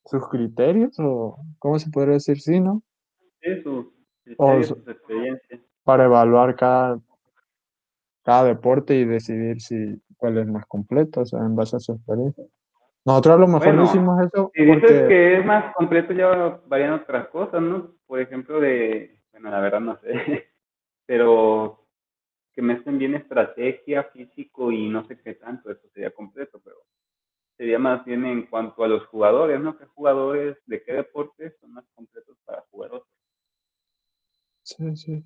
[0.06, 2.40] sus criterios, o ¿cómo se podría decir?
[2.40, 2.82] Sí, ¿no?
[3.40, 3.86] Sí, sus
[4.24, 5.60] criterios, sus experiencias.
[5.84, 7.00] Para evaluar cada
[8.22, 11.92] cada deporte y decidir si cuál es más completo, o sea, en base a su
[11.92, 12.44] experiencia.
[13.04, 14.50] Nosotros a lo mejor no hicimos eso.
[14.54, 17.94] Si dices que es más completo, ya varían otras cosas, ¿no?
[18.06, 20.49] Por ejemplo, de, bueno, la verdad no sé,
[21.10, 21.88] pero
[22.52, 26.76] que mezclen bien estrategia, físico y no sé qué tanto, eso sería completo, pero
[27.56, 29.76] sería más bien en cuanto a los jugadores, ¿no?
[29.76, 33.12] ¿Qué jugadores de qué deportes son más completos para jugar otros?
[34.62, 35.24] Sí, sí.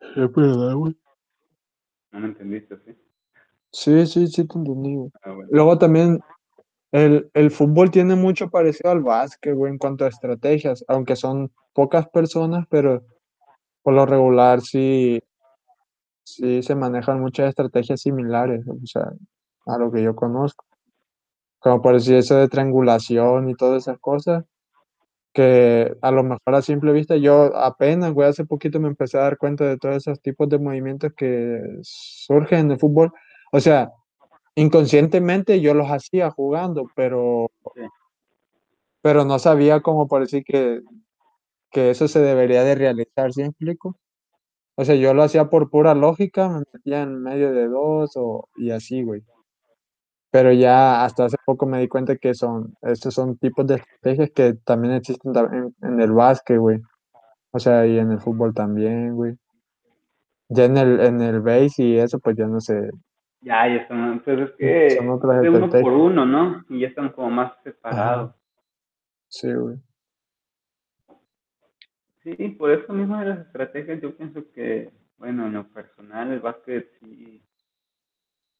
[0.00, 0.96] Es verdad, güey.
[2.12, 2.96] No me entendiste, ¿sí?
[3.70, 6.20] Sí, sí, sí te entendí, ah, Luego también
[6.92, 11.52] el, el, fútbol tiene mucho parecido al básquet, güey, en cuanto a estrategias, aunque son
[11.74, 13.04] pocas personas, pero
[13.82, 15.20] por lo regular sí,
[16.24, 19.12] sí se manejan muchas estrategias similares, o sea,
[19.66, 20.64] a lo que yo conozco.
[21.58, 24.44] Como por decir eso de triangulación y todas esas cosas,
[25.32, 29.22] que a lo mejor a simple vista yo apenas, güey, hace poquito me empecé a
[29.22, 33.12] dar cuenta de todos esos tipos de movimientos que surgen en el fútbol.
[33.52, 33.92] O sea,
[34.54, 37.50] inconscientemente yo los hacía jugando, pero,
[39.02, 40.80] pero no sabía cómo por decir que,
[41.70, 43.96] que eso se debería de realizar, ¿sí explico?
[44.76, 48.48] O sea, yo lo hacía por pura lógica, me metía en medio de dos o,
[48.56, 49.22] y así, güey.
[50.30, 54.30] Pero ya hasta hace poco me di cuenta que son, estos son tipos de estrategias
[54.30, 56.80] que también existen en, en el básquet, güey.
[57.50, 59.36] O sea, y en el fútbol también, güey.
[60.48, 62.90] Ya en el, en el base y eso, pues ya no sé.
[63.40, 65.18] Ya, ya están, pues es que uno
[65.70, 66.64] por uno, ¿no?
[66.68, 68.34] Y ya están como más separados.
[69.28, 69.76] Sí, güey.
[72.22, 76.40] Sí, por eso mismo de las estrategias yo pienso que, bueno, en lo personal el
[76.40, 77.42] básquet sí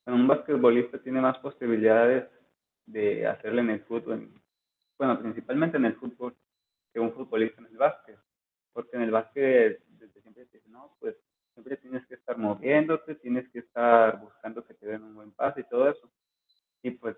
[0.06, 2.28] un basquetbolista tiene más posibilidades
[2.86, 4.28] de hacerle en el fútbol,
[4.98, 6.34] bueno, principalmente en el fútbol,
[6.92, 8.18] que un futbolista en el básquet.
[8.72, 11.16] Porque en el básquet desde siempre te no, pues
[11.54, 15.60] siempre tienes que estar moviéndote, tienes que estar buscando que te den un buen pase
[15.60, 16.10] y todo eso.
[16.82, 17.16] Y pues,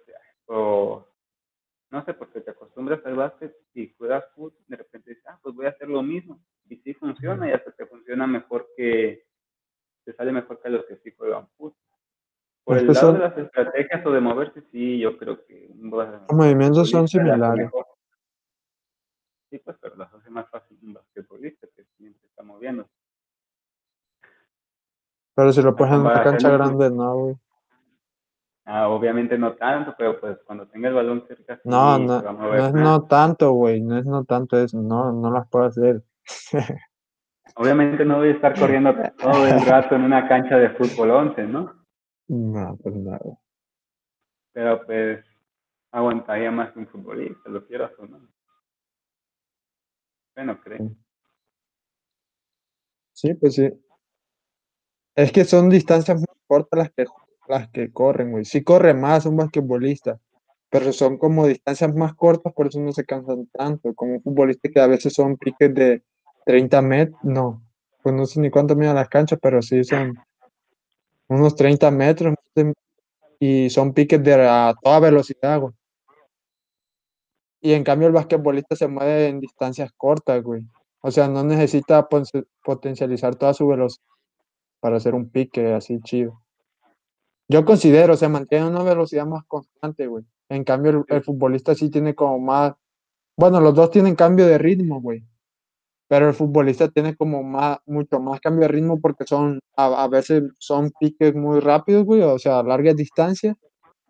[1.93, 5.55] no sé, porque te acostumbras al básquet y juegas fútbol, de repente dices, ah, pues
[5.55, 6.43] voy a hacer lo mismo.
[6.67, 9.27] Y sí funciona y hasta te funciona mejor que,
[10.05, 11.77] te sale mejor que los que sí juegan fútbol.
[12.65, 15.69] Por el lado de las estrategias o de moverse, sí, yo creo que...
[15.75, 17.71] Los movimientos son similares.
[19.51, 22.89] Sí, pues, pero las hace más fácil un basquetbolista que siempre está moviendo.
[25.35, 27.37] Pero si lo pones en una cancha grande, no, güey.
[28.65, 31.61] Ah, obviamente no tanto, pero pues cuando tenga el balón cerca.
[31.65, 35.49] no, no, no es no tanto, güey, no es no tanto, es no, no las
[35.49, 36.03] puedo hacer.
[37.57, 41.43] obviamente no voy a estar corriendo todo el rato en una cancha de fútbol 11,
[41.45, 41.75] ¿no?
[42.29, 43.39] No, pues nada.
[44.53, 45.25] Pero pues,
[45.91, 48.21] aguantaría más que un futbolista, lo quieras o no.
[50.37, 50.91] Bueno, creo.
[53.13, 53.71] Sí, pues sí.
[55.15, 57.05] Es que son distancias muy cortas las que,
[57.49, 58.45] las que corren, güey.
[58.45, 60.21] Sí corre más un basquetbolista,
[60.71, 63.95] pero son como distancias más cortas, por eso no se cansan tanto.
[63.95, 66.03] Como un futbolista que a veces son piques de
[66.47, 67.63] 30 metros, no,
[68.03, 70.19] pues no sé ni cuánto miden las canchas, pero sí son
[71.29, 72.35] unos 30 metros
[73.39, 75.75] y son piques de a toda velocidad, güey.
[77.61, 80.63] Y en cambio el basquetbolista se mueve en distancias cortas, güey.
[81.01, 82.09] O sea, no necesita
[82.65, 84.05] potencializar toda su velocidad
[84.81, 86.43] para hacer un pique así chido.
[87.49, 90.25] Yo considero, se mantiene una velocidad más constante, güey.
[90.49, 92.75] En cambio, el, futbolista sí tiene como más.
[93.37, 95.25] Bueno, los dos tienen cambio de ritmo, güey.
[96.09, 100.09] Pero el futbolista tiene como más, mucho más cambio de ritmo porque son, a, a
[100.09, 103.57] veces son piques muy rápidos, güey, o sea, a largas distancias.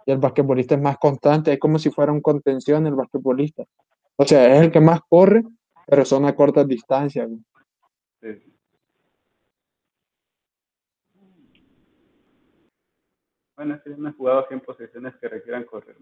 [0.05, 3.65] Y el basquetbolista es más constante, es como si fuera un contención el basquetbolista.
[4.17, 5.45] O sea, es el que más corre,
[5.87, 7.41] pero son a cortas distancias, güey.
[8.21, 8.52] Sí.
[13.65, 15.97] Bueno, que no he jugado en posiciones que requieran correr.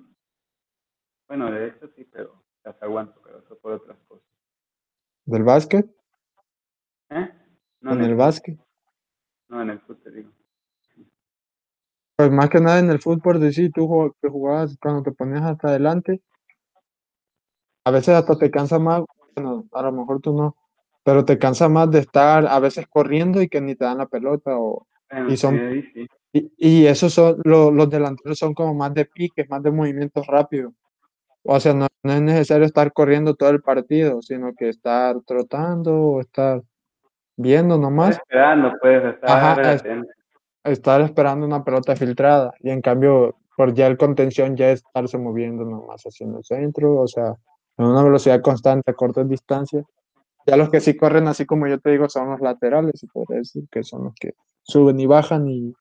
[1.28, 4.26] Bueno, de hecho sí, pero las aguanto, pero eso por otras cosas.
[5.26, 5.86] ¿Del básquet?
[7.10, 7.30] ¿Eh?
[7.82, 8.58] No, ¿En, el, básquet?
[9.48, 10.30] No, en el fútbol, digo.
[12.16, 15.42] Pues más que nada en el fútbol, de sí, tú que jugabas cuando te ponías
[15.42, 16.22] hasta adelante,
[17.84, 19.02] a veces hasta te cansa más,
[19.34, 20.56] bueno, a lo mejor tú no,
[21.04, 24.06] pero te cansa más de estar a veces corriendo y que ni te dan la
[24.06, 24.86] pelota o
[25.28, 25.58] y son
[26.32, 30.72] y, y esos son los delanteros son como más de piques, más de movimientos rápidos.
[31.42, 36.20] O sea, no, es necesario estar corriendo todo el partido, sino que estar trotando o
[36.20, 36.62] estar
[37.36, 38.10] viendo nomás.
[38.10, 40.04] Estar esperando, puedes estar,
[40.64, 42.52] estar esperando una pelota filtrada.
[42.60, 46.96] Y en cambio, por ya el contención ya es estarse moviendo nomás haciendo el centro,
[46.96, 47.34] o sea,
[47.78, 49.84] en una velocidad constante a cortas distancias.
[50.46, 53.26] Ya los que sí corren, así como yo te digo, son los laterales, y por
[53.28, 55.72] decir que son los que suben y bajan y,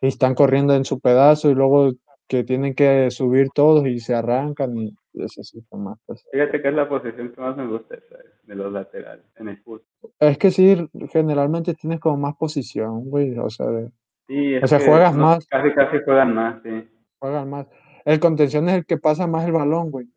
[0.00, 1.92] están corriendo en su pedazo y luego
[2.26, 5.98] que tienen que subir todos y se arrancan y eso sí más.
[6.32, 7.96] Fíjate que es la posición que más me gusta
[8.42, 9.84] de los laterales en el fútbol.
[10.18, 13.66] Es que sí, generalmente tienes como más posición, güey, o sea,
[14.26, 15.46] sí, o sea juegas más.
[15.46, 16.88] Casi, casi juegan más, sí.
[17.18, 17.66] Juegan más.
[18.04, 20.08] El contención es el que pasa más el balón, güey,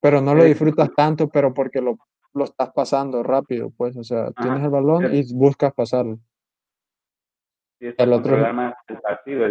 [0.00, 1.98] pero no lo disfrutas tanto, pero porque lo,
[2.32, 6.18] lo estás pasando rápido, pues, o sea, tienes el balón y buscas pasarlo
[7.80, 9.46] el otro más el partido.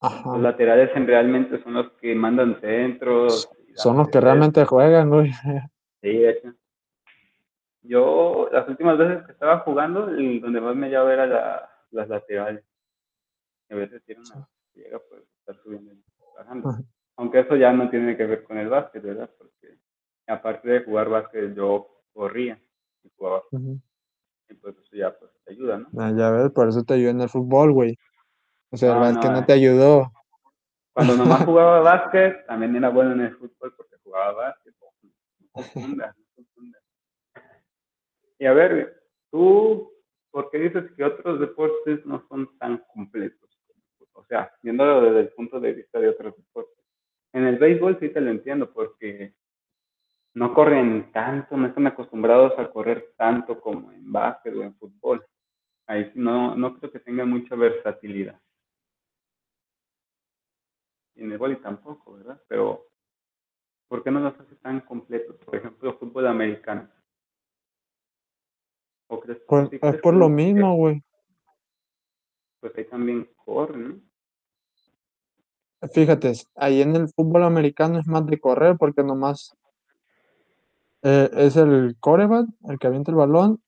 [0.00, 3.50] Los laterales en realmente son los que mandan centros.
[3.74, 5.30] Son los que realmente juegan, güey.
[6.02, 6.52] Sí, de hecho.
[7.82, 12.64] Yo, las últimas veces que estaba jugando, donde más me llevaba era la, las laterales.
[13.70, 16.02] A veces tiene una llega pues estar subiendo y
[16.36, 16.70] bajando.
[17.16, 19.30] Aunque eso ya no tiene que ver con el básquet, ¿verdad?
[19.38, 19.78] Porque
[20.26, 22.60] aparte de jugar básquet, yo corría
[23.04, 23.42] y jugaba
[24.54, 25.88] pues eso ya pues, te ayuda, ¿no?
[25.98, 27.98] Ah, ya ves, por eso te ayudó en el fútbol, güey.
[28.70, 30.12] O sea, no, el básquet no, no te ayudó.
[30.92, 34.74] Cuando nomás jugaba básquet, también era bueno en el fútbol porque jugaba básquet.
[35.54, 36.12] No
[38.38, 39.92] Y a ver, tú,
[40.30, 43.50] ¿por qué dices que otros deportes no son tan completos?
[44.14, 46.84] O sea, viéndolo desde el punto de vista de otros deportes.
[47.32, 49.34] En el béisbol sí te lo entiendo porque
[50.34, 55.24] no corren tanto, no están acostumbrados a correr tanto como en básquet o en fútbol.
[55.86, 58.40] Ahí no, no creo que tengan mucha versatilidad.
[61.14, 62.42] Y en el vóley tampoco, ¿verdad?
[62.48, 62.86] Pero,
[63.88, 65.36] ¿por qué no los hace tan completos?
[65.36, 66.88] Por ejemplo, el fútbol americano.
[69.08, 71.02] ¿O crees, pues, es por lo mismo, güey.
[72.60, 74.02] Pues ahí también corren,
[75.90, 79.56] Fíjate, ahí en el fútbol americano es más de correr porque nomás
[81.02, 83.60] eh, es el coreback, el que avienta el balón,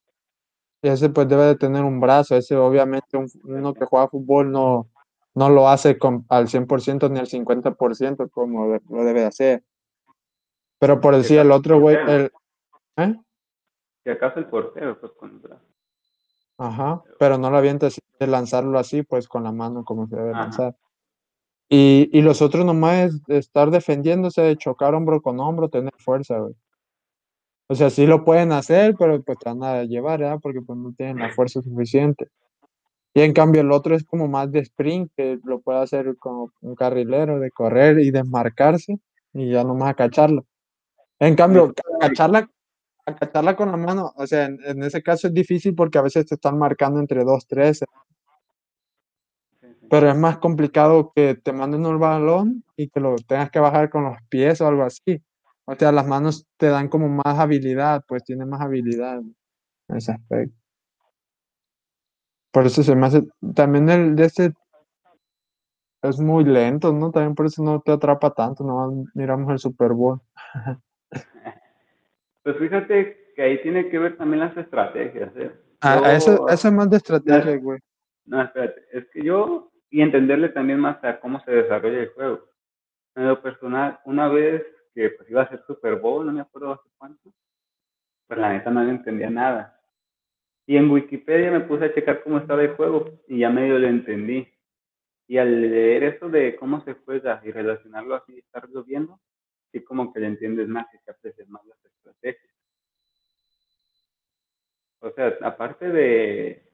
[0.82, 4.90] y ese pues debe de tener un brazo, ese obviamente uno que juega fútbol no,
[5.34, 9.64] no lo hace con, al 100% ni al 50% como lo debe de hacer.
[10.78, 12.30] Pero por decir el otro güey, el...
[12.98, 13.14] ¿Eh?
[14.04, 15.64] Si acaso el portero, pues con el brazo.
[16.58, 17.88] Ajá, pero no lo avienta
[18.20, 20.76] de lanzarlo así, pues con la mano como se debe lanzar.
[21.68, 26.54] Y, y los otros nomás es estar defendiéndose, chocar hombro con hombro, tener fuerza, güey.
[27.66, 30.38] O sea, sí lo pueden hacer, pero pues te van a llevar, ¿verdad?
[30.42, 32.28] Porque pues no tienen la fuerza suficiente.
[33.14, 36.52] Y en cambio el otro es como más de sprint, que lo puede hacer como
[36.60, 38.98] un carrilero, de correr y desmarcarse
[39.32, 40.44] y ya nomás acacharlo.
[41.20, 42.50] En cambio, acacharla,
[43.06, 46.34] acacharla con la mano, o sea, en, ese caso es difícil porque a veces te
[46.34, 47.84] están marcando entre dos, tres.
[49.88, 53.90] pero es más complicado que te manden un balón y que lo tengas que bajar
[53.90, 55.22] con los pies o algo así.
[55.66, 60.12] O sea, las manos te dan como más habilidad, pues tiene más habilidad en ese
[60.12, 60.54] aspecto.
[62.50, 64.52] Por eso se me hace, también el de este
[66.02, 67.10] es muy lento, ¿no?
[67.10, 70.20] También por eso no te atrapa tanto, no miramos el Super Bowl.
[72.42, 75.50] Pues fíjate que ahí tiene que ver también las estrategias, ¿eh?
[75.80, 77.80] Ah, eso, eso es más de estrategia, güey.
[78.26, 82.40] No, espérate, es que yo, y entenderle también más a cómo se desarrolla el juego.
[83.14, 84.62] En lo personal, una vez
[84.94, 87.32] que pues iba a ser Super Bowl, no me acuerdo hace cuánto,
[88.26, 89.80] pues la neta no le entendía nada.
[90.66, 93.86] Y en Wikipedia me puse a checar cómo estaba el juego y ya medio lo
[93.86, 94.48] entendí.
[95.26, 99.20] Y al leer eso de cómo se juega y relacionarlo así, estarlo viendo,
[99.72, 102.54] sí como que le entiendes más y que aprecias más las estrategias.
[105.00, 106.70] O sea, aparte de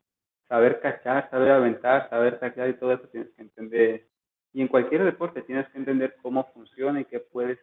[0.48, 4.09] saber cachar, saber aventar, saber taclear y todo eso, tienes que entender,
[4.52, 7.59] y en cualquier deporte tienes que entender cómo funciona y qué puedes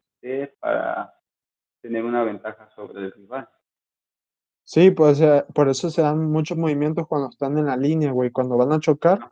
[0.59, 1.13] para
[1.81, 3.47] tener una ventaja sobre el rival.
[4.63, 5.21] Sí, pues
[5.53, 8.31] por eso se dan muchos movimientos cuando están en la línea, güey.
[8.31, 9.31] Cuando van a chocar,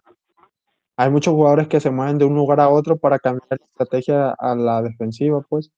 [0.98, 4.32] hay muchos jugadores que se mueven de un lugar a otro para cambiar la estrategia
[4.32, 5.72] a la defensiva, pues.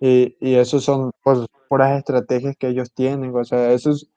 [0.00, 4.08] Y, y eso son pues puras estrategias que ellos tienen, o sea, eso es,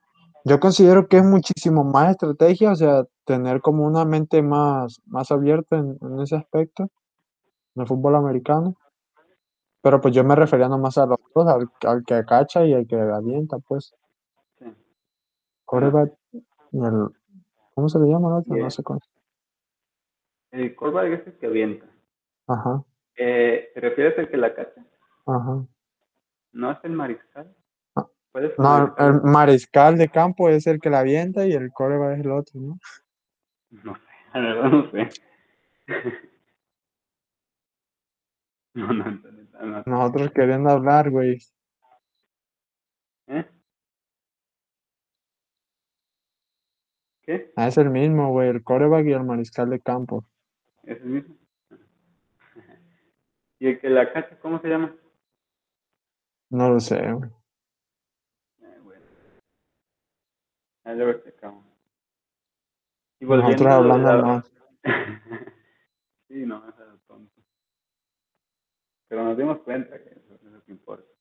[0.44, 5.30] yo considero que es muchísimo más estrategia, o sea, tener como una mente más, más
[5.32, 6.84] abierta en, en ese aspecto,
[7.74, 8.76] en el fútbol americano.
[9.82, 12.86] Pero pues yo me refería nomás a los dos, al, al que cacha y al
[12.86, 13.94] que avienta, pues.
[14.58, 14.66] Sí.
[15.64, 16.12] Quarterback
[16.72, 17.08] y el,
[17.74, 18.54] ¿cómo se le llama el otro?
[18.54, 18.64] Yeah.
[18.64, 19.00] No sé cómo.
[20.50, 21.86] El quarterback es el que avienta.
[22.48, 22.82] Ajá,
[23.16, 24.84] Eh, ¿Te refieres al que la cacha?
[25.26, 25.64] ajá.
[26.52, 27.54] ¿No es el mariscal?
[27.94, 29.06] Ah, ¿Puede ser No, el- mariscal?
[29.14, 32.60] el mariscal de campo es el que la avienta y el quarterback es el otro,
[32.60, 32.78] ¿no?
[33.70, 34.00] No sé,
[34.34, 35.08] la verdad no sé.
[38.74, 39.20] no, no, no,
[39.60, 39.82] no, no.
[39.86, 41.38] Nosotros queriendo hablar, güey.
[43.28, 43.44] ¿Eh?
[47.22, 47.52] ¿Qué?
[47.56, 50.24] Ah, es el mismo, güey, el quarterback y el mariscal de campo.
[50.84, 51.36] ¿Es el mismo?
[53.58, 54.94] ¿Y el que la cacha, cómo se llama?
[56.50, 57.30] No lo sé, güey.
[58.62, 59.04] Eh, bueno.
[60.84, 61.64] Ahí luego checamos.
[63.20, 64.52] Y Nosotros volviendo de hablando la- más.
[66.28, 66.89] sí, no, eso es tonto.
[69.10, 71.12] Pero nos dimos cuenta que eso es lo que importa.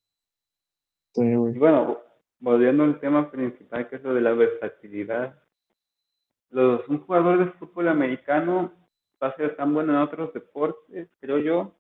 [1.15, 1.54] Sí, Y güey.
[1.56, 1.99] bueno,
[2.39, 5.41] volviendo al tema principal, que es lo de la versatilidad.
[6.52, 8.71] Los, un jugador de fútbol americano
[9.21, 11.75] va a ser tan bueno en otros deportes, creo yo,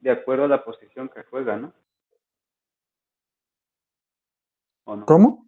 [0.00, 1.72] de acuerdo a la posición que juega, ¿no?
[4.86, 5.06] ¿O no?
[5.06, 5.46] ¿Cómo?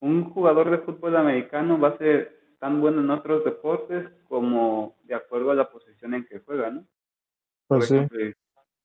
[0.00, 5.14] Un jugador de fútbol americano va a ser tan bueno en otros deportes como de
[5.14, 6.86] acuerdo a la posición en que juega, ¿no?
[7.74, 8.34] Por Pues sí.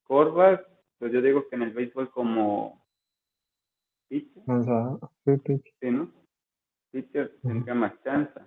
[0.04, 2.84] quarterback, pues yo digo que en el béisbol como
[4.08, 4.98] pitcher, O sea,
[5.46, 6.12] sí, sí, ¿no?
[6.92, 8.40] Pitcher tendría más chance.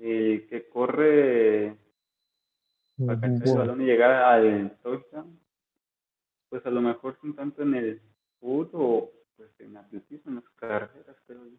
[0.00, 1.76] El que corre
[3.06, 5.40] para cachar el balón y llegar al touchdown,
[6.48, 8.02] pues a lo mejor un tanto en el
[8.40, 11.58] foot o pues en atletismo, en las carreras, creo yo.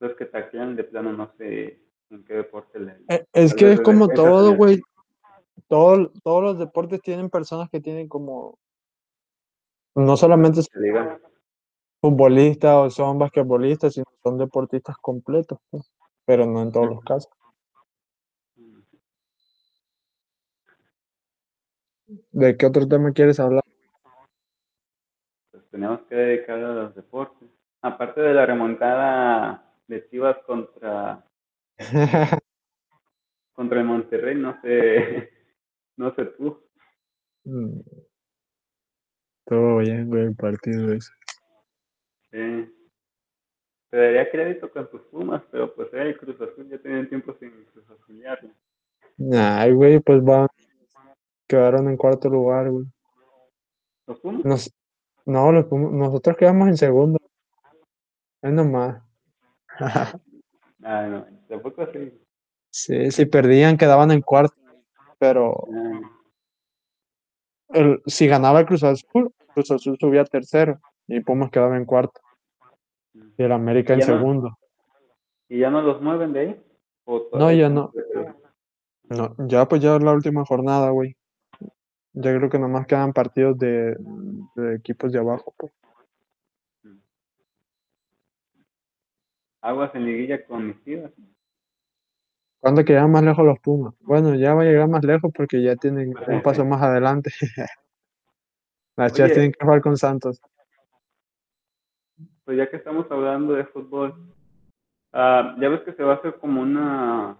[0.00, 3.80] Los que taclean de plano no sé en qué deporte le Eh, Es que es
[3.82, 4.80] como todo, güey.
[5.74, 8.60] Todo, todos los deportes tienen personas que tienen como,
[9.96, 10.70] no solamente se
[12.00, 15.90] futbolistas o son basquetbolistas, sino son deportistas completos, pues,
[16.24, 17.32] pero no en todos los casos.
[22.30, 23.64] ¿De qué otro tema quieres hablar?
[25.50, 27.48] Pues tenemos que dedicar a los deportes.
[27.82, 31.26] Aparte de la remontada de Chivas contra,
[33.54, 35.33] contra el Monterrey, no sé,
[35.96, 36.62] no sé tú.
[37.44, 37.80] Mm.
[39.46, 41.12] Todo bien, güey, el partido ese.
[42.32, 42.68] Eh,
[43.90, 47.34] te daría crédito con tus Pumas, pero pues era el Cruz Azul, ya tenían tiempo
[47.38, 48.50] sin Cruz Azuliarlo.
[49.32, 50.48] Ay, güey, pues van,
[51.46, 52.86] quedaron en cuarto lugar, güey.
[54.06, 54.44] ¿Los Pumas?
[54.44, 54.74] Nos,
[55.26, 57.18] no, los Pumas- nosotros quedamos en segundo.
[58.42, 59.02] Es nomás.
[60.86, 62.12] Ah, no, tampoco así.
[62.70, 64.54] Sí, si perdían quedaban en cuarto,
[65.18, 65.64] pero
[67.68, 71.84] el- si ganaba el Cruz Azul, Cruz Azul subía a tercero y Pumas quedaba en
[71.84, 72.20] cuarto
[73.36, 74.58] y el América en no- segundo.
[75.48, 76.62] ¿Y ya no los mueven de ahí?
[77.04, 77.92] ¿O No, ya no.
[79.10, 81.14] No, ya pues ya es la última jornada, güey.
[82.14, 83.96] Ya creo que nomás quedan partidos de,
[84.54, 85.72] de equipos de abajo, pues.
[89.60, 91.12] Aguas en liguilla con mis Chivas.
[92.64, 93.92] ¿Cuándo que llegan más lejos los Pumas?
[94.00, 97.30] Bueno, ya va a llegar más lejos porque ya tienen un paso más adelante.
[98.96, 99.34] Las chicas Oye.
[99.34, 100.40] tienen que jugar con Santos.
[102.42, 104.34] Pues ya que estamos hablando de fútbol,
[105.12, 107.36] ah, ya ves que se va a hacer como una,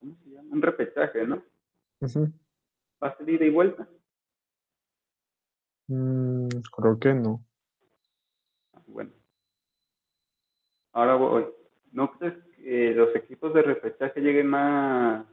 [0.00, 0.48] ¿cómo se llama?
[0.52, 1.42] Un repechaje, ¿no?
[2.00, 2.32] Ujú.
[3.04, 3.86] Va a ser ida y vuelta.
[5.88, 7.44] Mm, creo que no.
[8.72, 9.10] Ah, Bueno.
[10.94, 11.44] Ahora voy.
[11.92, 15.24] ¿No crees que los equipos de repechaje lleguen más,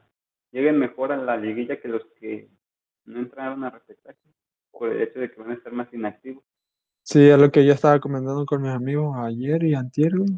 [0.52, 2.50] lleguen mejor a la liguilla que los que
[3.04, 4.18] no entraron a repechaje?
[4.72, 6.46] Por el hecho de que van a estar más inactivos.
[7.04, 10.30] Sí, es lo que yo estaba comentando con mis amigos ayer y antier, güey.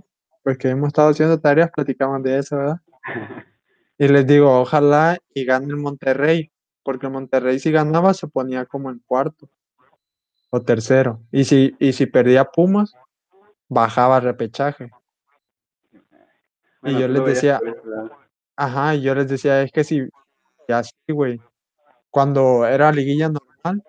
[0.41, 2.81] Pues que hemos estado haciendo tareas, platicamos de eso, ¿verdad?
[3.99, 6.51] Y les digo, ojalá y gane el Monterrey,
[6.83, 9.49] porque el Monterrey si ganaba se ponía como en cuarto
[10.51, 11.19] o tercero.
[11.31, 12.93] Y si, y si perdía Pumas,
[13.67, 14.21] bajaba a
[16.93, 17.61] Bueno, yo les decía-.
[18.55, 20.07] Ajá, y yo les decía, es que si,
[20.67, 21.39] ya sí, güey.
[22.09, 23.83] Cuando era liguilla normal,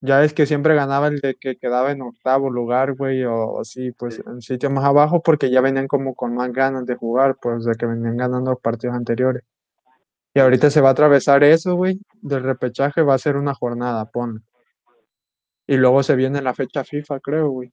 [0.00, 3.64] ya es que siempre ganaba el de que quedaba en octavo lugar, güey, o, o
[3.64, 4.22] sí, pues Sí.
[4.26, 7.74] en sitio más abajo, porque ya venían como con más ganas de jugar, pues de
[7.74, 9.42] que venían ganando los partidos anteriores.
[10.34, 14.04] Y ahorita se va a atravesar eso, güey, del repechaje, va a ser una jornada,
[14.04, 14.42] ponle.
[15.66, 17.72] Y luego se viene la fecha FIFA, creo, güey,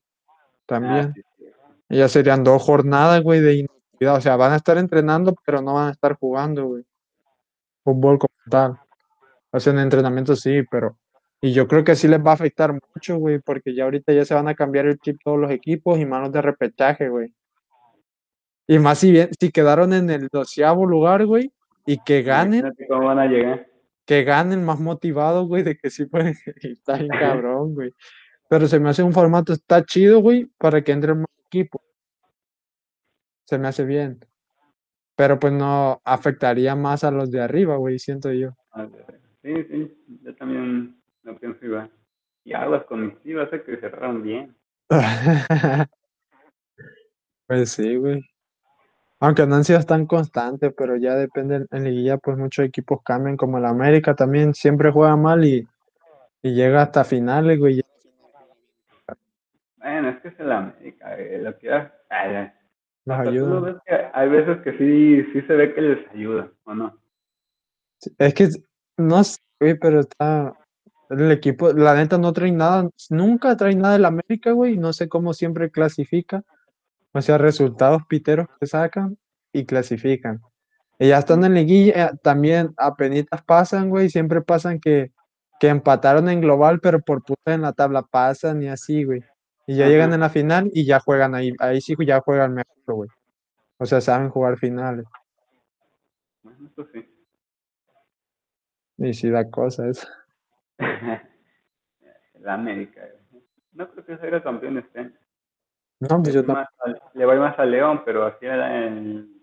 [0.66, 1.10] también.
[1.10, 1.44] Ah, sí, sí.
[1.90, 3.52] Y ya serían dos jornadas, güey, de
[3.96, 4.16] inactividad.
[4.16, 6.84] O sea, van a estar entrenando, pero no van a estar jugando, güey.
[7.84, 8.78] Fútbol como tal.
[9.52, 10.98] Hacen entrenamiento, sí, pero.
[11.40, 14.24] Y yo creo que sí les va a afectar mucho, güey, porque ya ahorita ya
[14.24, 17.34] se van a cambiar el chip todos los equipos y manos de repechaje, güey.
[18.66, 21.52] Y más si bien, si quedaron en el doceavo lugar, güey,
[21.84, 23.66] y que ganen, cómo van a llegar.
[24.06, 26.34] que ganen más motivados, güey, de que sí pueden.
[26.62, 27.92] Está bien cabrón, güey.
[28.48, 31.80] Pero se me hace un formato, está chido, güey, para que entren más equipos.
[33.46, 34.18] Se me hace bien.
[35.16, 38.50] Pero pues no afectaría más a los de arriba, güey, siento yo.
[38.72, 41.90] A ver, Sí, sí, yo también lo pienso igual.
[42.44, 44.54] Y aguas con mis chivas, eh, que cerraron bien.
[47.48, 48.20] Pues sí, güey.
[49.20, 53.36] Aunque no han sido tan constantes, pero ya depende en- liguilla, pues muchos equipos cambian,
[53.36, 55.66] como el América también siempre juega mal y,
[56.42, 57.82] y llega hasta finales, güey.
[59.76, 62.52] Bueno, es que es el América, eh, lo que ay,
[63.06, 66.98] Nos ves que hay veces que sí, sí se ve que les ayuda, ¿o no?
[68.18, 68.48] Es que
[68.96, 70.54] no sé, güey, pero está
[71.10, 75.08] el equipo, la neta no trae nada, nunca trae nada del América, güey, no sé
[75.08, 76.42] cómo siempre clasifica.
[77.12, 79.16] O sea, resultados piteros que sacan
[79.52, 80.42] y clasifican.
[80.98, 85.12] Y ya están en liguilla, también apenitas pasan, güey, siempre pasan que,
[85.60, 89.22] que empataron en global, pero por puta en la tabla pasan y así, güey.
[89.66, 92.94] Y ya llegan en la final y ya juegan ahí, ahí sí ya juegan mejor,
[92.94, 93.10] güey.
[93.78, 95.04] O sea, saben jugar finales.
[96.42, 97.12] Bueno, eso sí.
[98.98, 100.06] Y sí da cosa eso.
[100.78, 103.02] el América.
[103.72, 105.12] No creo que sea campeón este.
[106.00, 109.42] No, pues yo al- le voy más a León, pero así era el,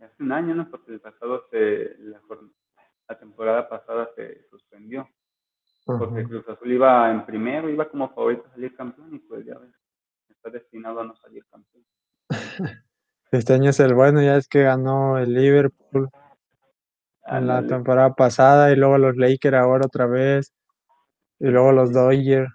[0.00, 0.70] hace un año, ¿no?
[0.70, 2.20] Porque el pasado se, la,
[3.08, 5.08] la temporada pasada se suspendió.
[5.96, 9.56] Porque Cruz Azul iba en primero, iba como favorito a salir campeón y pues ya
[9.56, 9.72] ves,
[10.28, 11.84] está destinado a no salir campeón.
[13.30, 16.08] Este año es el bueno, ya es que ganó el Liverpool
[17.26, 20.54] en la temporada pasada y luego los Lakers ahora otra vez
[21.38, 22.50] y luego los Dodgers.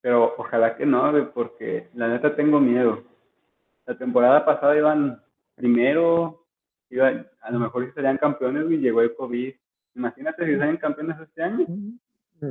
[0.00, 3.04] Pero ojalá que no, porque la neta tengo miedo.
[3.86, 5.22] La temporada pasada iban
[5.54, 6.46] primero,
[6.90, 9.54] iban, a lo mejor sí serían campeones y llegó el COVID.
[9.94, 11.66] Imagínate si salen campeones este año.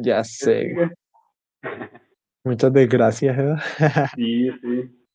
[0.01, 0.75] Ya ¿qué sé,
[2.43, 3.59] muchas desgracias, ¿verdad?
[4.15, 5.05] Sí, sí.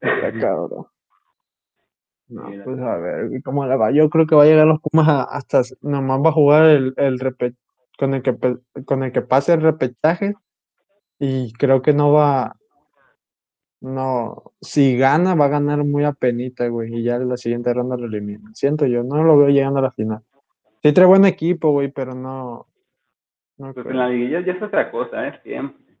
[0.00, 0.86] Está cabrón.
[2.28, 3.90] No, la pues a ver, ¿cómo le va?
[3.90, 6.94] Yo creo que va a llegar los Pumas a- hasta, nomás va a jugar el,
[6.96, 7.54] el repe-
[7.98, 8.34] con el que
[8.86, 10.34] con el que pase el repechaje
[11.18, 12.56] y creo que no va,
[13.80, 17.96] no, si gana va a ganar muy apenita, güey, y ya en la siguiente ronda
[17.96, 18.50] lo elimina.
[18.54, 20.22] Siento yo, no lo veo llegando a la final.
[20.82, 22.66] Sí trae buen equipo, güey, pero no,
[23.56, 25.40] Pues en la liguilla ya es otra cosa, ¿eh?
[25.42, 25.96] Siempre.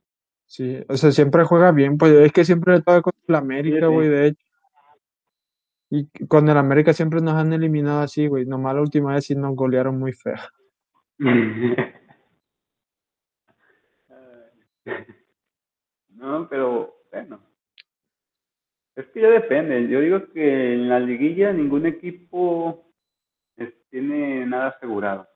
[0.46, 3.86] Sí, o sea, siempre juega bien, pues es que siempre le toca contra el América,
[3.88, 3.92] sí.
[3.92, 4.44] güey, de hecho.
[5.90, 8.44] Y con el América siempre nos han eliminado así, güey.
[8.46, 10.34] Nomás la última vez sí nos golearon muy feo.
[16.08, 17.40] No, pero bueno.
[18.96, 19.88] Es que ya depende.
[19.88, 22.86] Yo digo que en la liguilla ningún equipo
[23.56, 25.28] es- tiene nada asegurado.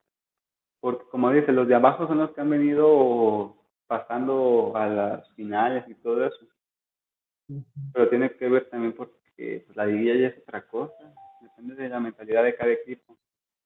[0.81, 3.57] Porque como dice, los de abajo son los que han venido
[3.87, 6.47] pasando a las finales y todo eso.
[7.93, 11.15] Pero tiene que ver también porque que pues, la liguilla ya es otra cosa.
[11.41, 13.17] Depende de la mentalidad de cada equipo.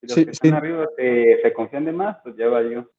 [0.00, 0.56] Si los Sí, que están sí.
[0.56, 2.90] arriba se, se confían de más, pues ya valió.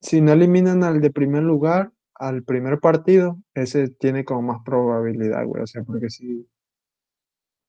[0.00, 5.44] Si no eliminan al de primer lugar, al primer partido, ese tiene como más probabilidad,
[5.44, 5.62] güey.
[5.62, 6.48] O sea, porque si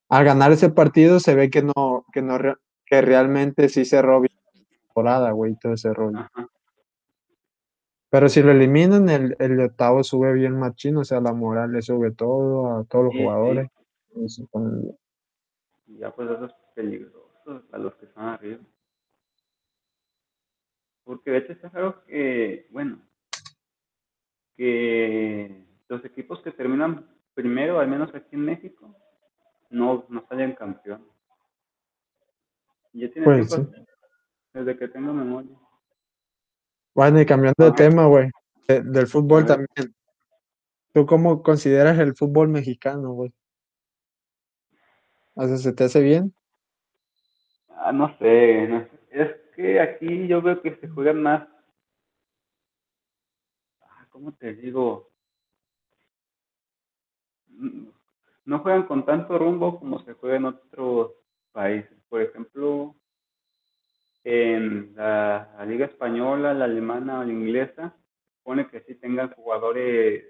[0.10, 2.38] al ganar ese partido se ve que no, que no,
[2.86, 4.34] que realmente sí cerró bien
[4.98, 6.20] temporada, güey, todo ese rollo.
[6.20, 6.48] Ajá.
[8.10, 11.82] Pero si lo eliminan, el, el octavo sube bien machín, o sea, la moral le
[11.82, 13.70] sube todo a todos los Sí, jugadores.
[15.88, 18.60] Y ya pues eso es peligroso a los que están arriba.
[21.04, 23.00] Porque de hecho está claro que, bueno,
[24.56, 28.96] que los equipos que terminan primero, al menos aquí en México,
[29.70, 31.06] no, no salen campeón.
[32.94, 33.72] Ya tiene Pues tiempo
[34.58, 35.56] desde que tengo memoria.
[36.96, 38.30] Bueno, y cambiando de tema, güey,
[38.68, 39.94] de- del fútbol también.
[40.94, 43.32] ¿Tú cómo consideras el fútbol mexicano, güey?
[45.36, 46.34] O sea, ¿se te hace bien?
[47.70, 48.90] Ah, no sé, no sé.
[49.12, 51.48] Es que aquí yo veo que se juegan más.
[53.84, 55.12] Ah, ¿Cómo te digo?
[57.50, 57.90] Mm,
[58.46, 61.12] No juegan con tanto rumbo como se juega en otros
[61.52, 61.92] países.
[62.10, 62.96] Por ejemplo,
[64.30, 67.96] en la, la Liga Española, la alemana o la inglesa,
[68.40, 70.26] supone que sí tengan jugadores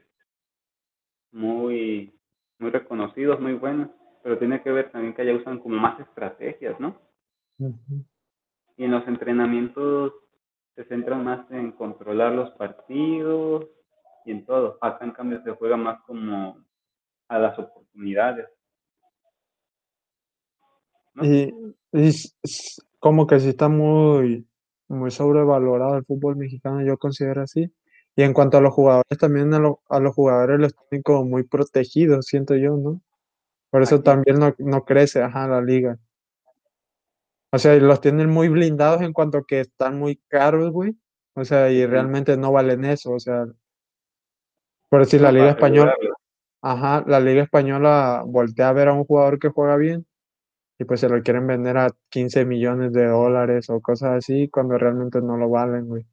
[1.31, 2.13] muy,
[2.59, 3.89] muy reconocidos, muy buenos,
[4.21, 6.95] pero tiene que ver también que allá usan como más estrategias, ¿no?
[8.77, 10.13] Y en los entrenamientos
[10.75, 13.65] se centran más en controlar los partidos
[14.25, 14.77] y en todo.
[14.79, 16.63] Acá en cambio se juega más como
[17.29, 18.47] a las oportunidades.
[21.15, 21.25] ¿no?
[21.25, 21.51] Y,
[21.93, 24.47] y s- s- como que sí está muy,
[24.87, 27.71] muy sobrevalorado el fútbol mexicano, yo considero así.
[28.15, 31.25] Y en cuanto a los jugadores, también a, lo- a los jugadores los tienen como
[31.25, 32.99] muy protegidos, siento yo, ¿no?
[33.69, 34.03] Por eso Aquí.
[34.05, 35.99] también no, no crece, ajá, la liga.
[37.51, 40.97] O sea, los tienen muy blindados en cuanto que están muy caros, güey.
[41.35, 43.11] O sea, y realmente no valen eso.
[43.11, 43.45] O sea,
[44.89, 45.93] por decir, la Liga Española,
[46.61, 50.06] ajá, la Liga Española voltea a ver a un jugador que juega bien
[50.79, 54.77] y pues se lo quieren vender a 15 millones de dólares o cosas así cuando
[54.77, 56.05] realmente no lo valen, güey.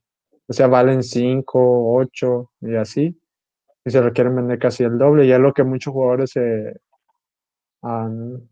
[0.47, 3.21] O sea, valen 5, 8 y así.
[3.85, 5.27] Y se lo quieren vender casi el doble.
[5.27, 6.81] Y es lo que muchos jugadores se
[7.83, 8.49] han,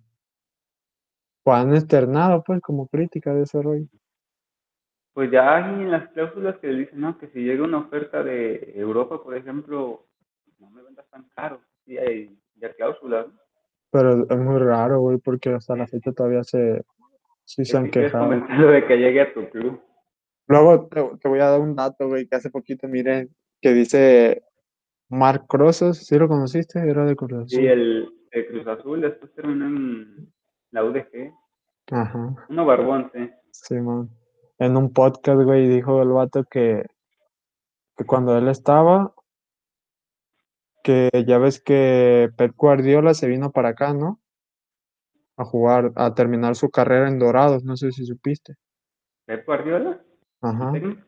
[1.46, 3.86] han externado, pues, como crítica de ese rollo.
[5.14, 8.72] Pues ya hay en las cláusulas que dicen, no, que si llega una oferta de
[8.74, 10.06] Europa, por ejemplo,
[10.58, 11.60] no me vendas tan caro.
[11.84, 13.28] Sí hay ya cláusulas.
[13.28, 13.41] ¿no?
[13.92, 16.82] Pero es muy raro, güey, porque hasta la fecha todavía se,
[17.44, 18.30] sí se han sí quejado.
[18.30, 19.80] de que llegue a tu club.
[20.48, 23.28] Luego te, te voy a dar un dato, güey, que hace poquito miré,
[23.60, 24.42] que dice
[25.08, 26.80] Marc Rosas, ¿sí lo conociste?
[26.80, 27.68] Era de Cruz Sí, Azul.
[27.68, 30.32] el, el Cruz Azul después terminó en
[30.72, 31.30] la UDG.
[31.90, 33.30] Ajá, Uno barbón, sí.
[33.50, 34.08] sí, man.
[34.58, 36.86] En un podcast, güey, dijo el vato que,
[37.96, 39.12] que cuando él estaba,
[40.82, 44.20] que ya ves que Pep Guardiola se vino para acá, ¿no?
[45.36, 48.54] A jugar, a terminar su carrera en Dorados, no sé si supiste.
[49.24, 50.00] Pep Guardiola,
[50.42, 50.72] el Ajá.
[50.72, 51.02] técnico.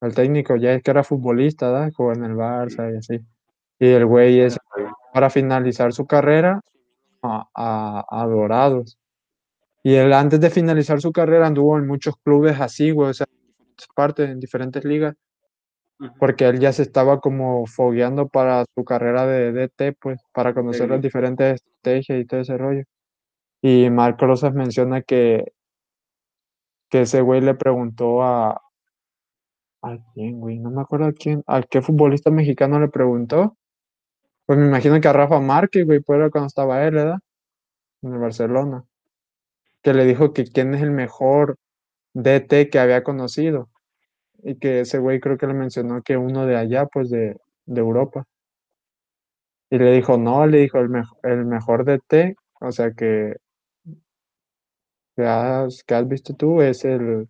[0.00, 1.90] El técnico ya es que era futbolista, ¿verdad?
[1.96, 3.20] Jugó en el Barça y así.
[3.80, 4.56] Y el güey es
[5.12, 6.60] para finalizar su carrera
[7.22, 8.98] a, a, a Dorados.
[9.82, 13.26] Y él antes de finalizar su carrera anduvo en muchos clubes así, güey, o sea,
[13.28, 15.14] en partes, en diferentes ligas.
[16.18, 20.88] Porque él ya se estaba como fogueando para su carrera de DT, pues, para conocer
[20.88, 21.02] las Sí.
[21.02, 22.84] diferentes estrategias y todo ese rollo.
[23.62, 25.52] Y Marco Rosas menciona que,
[26.90, 28.60] que ese güey le preguntó a,
[29.82, 30.58] ¿a quién, güey?
[30.58, 33.56] No me acuerdo a quién, a qué futbolista mexicano le preguntó.
[34.46, 37.18] Pues me imagino que a Rafa Márquez, güey, pues era cuando estaba él, ¿verdad?
[38.02, 38.84] En el Barcelona.
[39.82, 41.56] Que le dijo que quién es el mejor
[42.14, 43.70] DT que había conocido.
[44.42, 47.36] Y que ese güey creo que le mencionó que uno de allá, pues de,
[47.66, 48.24] de Europa.
[49.70, 53.36] Y le dijo, no, le dijo, el, mejo- el mejor DT, o sea que,
[55.16, 57.26] que, has, que has visto tú es el,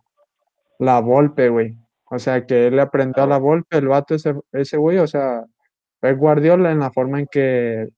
[0.79, 1.77] la Volpe, güey.
[2.11, 5.07] O sea que él le aprendió a la Volpe, el vato ese, ese güey, o
[5.07, 5.45] sea,
[6.01, 7.89] Pep Guardiola en la forma en que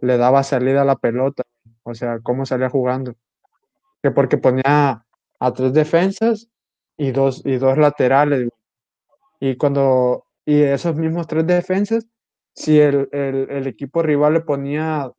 [0.00, 1.44] le daba salida a la pelota,
[1.84, 3.14] o sea, cómo salía jugando.
[4.02, 5.04] Que porque ponía
[5.40, 6.48] a tres defensas
[6.96, 8.48] y dos, y dos laterales.
[9.40, 12.06] Y cuando, y esos mismos tres defensas,
[12.54, 15.10] si el, el, el equipo rival le ponía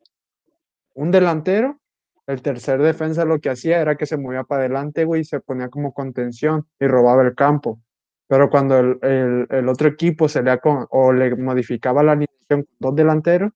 [0.94, 1.80] un delantero,
[2.26, 5.40] el tercer defensa lo que hacía era que se movía para adelante, güey, y se
[5.40, 7.80] ponía como contención y robaba el campo.
[8.28, 12.62] Pero cuando el, el, el otro equipo se le con, o le modificaba la alineación
[12.62, 13.52] con dos delanteros,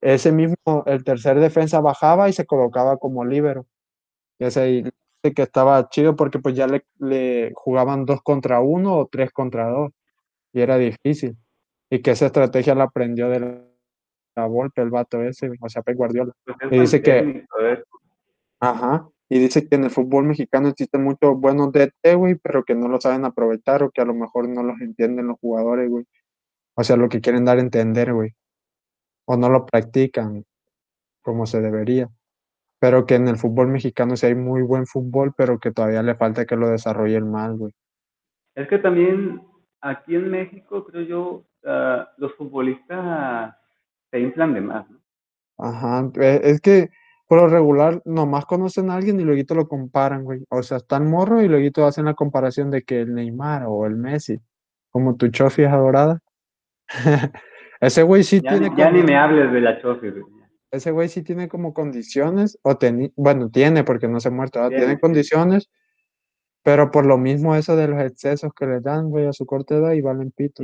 [0.00, 3.66] ese mismo, el tercer defensa bajaba y se colocaba como líbero.
[4.38, 4.92] Y ese
[5.30, 9.68] que estaba chido porque pues ya le, le jugaban dos contra uno o tres contra
[9.68, 9.92] dos.
[10.52, 11.36] Y era difícil.
[11.88, 13.62] Y que esa estrategia la aprendió de la,
[14.34, 16.32] la Volpe, el vato ese, o sea, Pep Guardiola.
[16.44, 17.46] Pues es Y dice que,
[18.60, 22.74] ajá, y dice que en el fútbol mexicano existen muchos buenos DT, güey, pero que
[22.74, 26.04] no lo saben aprovechar o que a lo mejor no los entienden los jugadores, güey.
[26.74, 28.34] O sea, lo que quieren dar a entender, güey.
[29.26, 30.44] O no lo practican
[31.22, 32.10] como se debería.
[32.82, 36.16] Pero que en el fútbol mexicano sí hay muy buen fútbol, pero que todavía le
[36.16, 37.72] falta que lo desarrollen más, güey.
[38.56, 39.40] Es que también
[39.80, 43.54] aquí en México, creo yo, ah, los futbolistas
[44.10, 44.98] se inflan de más, ¿no?
[45.58, 46.88] Ajá, e- es que
[47.28, 50.44] por lo regular nomás conocen a alguien y luego lo comparan, güey.
[50.48, 53.94] O sea, están morro y luego hacen la comparación de que el Neymar o el
[53.94, 54.40] Messi,
[54.90, 56.18] como tu Chofi es adorada.
[57.80, 60.41] Ese güey sí Ya, tiene ni, ya ni como, me hables de la Chofi, güey.
[60.72, 64.58] Ese güey sí tiene como condiciones, o teni- bueno, tiene porque no se ha muerto,
[64.58, 64.70] ¿verdad?
[64.70, 65.70] Tiene Tiene, condiciones,
[66.64, 69.76] pero por lo mismo eso de los excesos que le dan, güey, a su corta
[69.76, 70.62] edad y valen pito.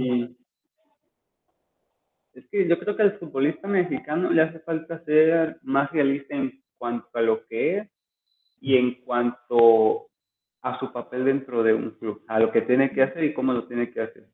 [2.32, 6.62] Es que yo creo que al futbolista mexicano le hace falta ser más realista en
[6.78, 7.88] cuanto a lo que es
[8.60, 10.08] y en cuanto
[10.62, 13.52] a su papel dentro de un club, a lo que tiene que hacer y cómo
[13.52, 14.28] lo tiene que hacer.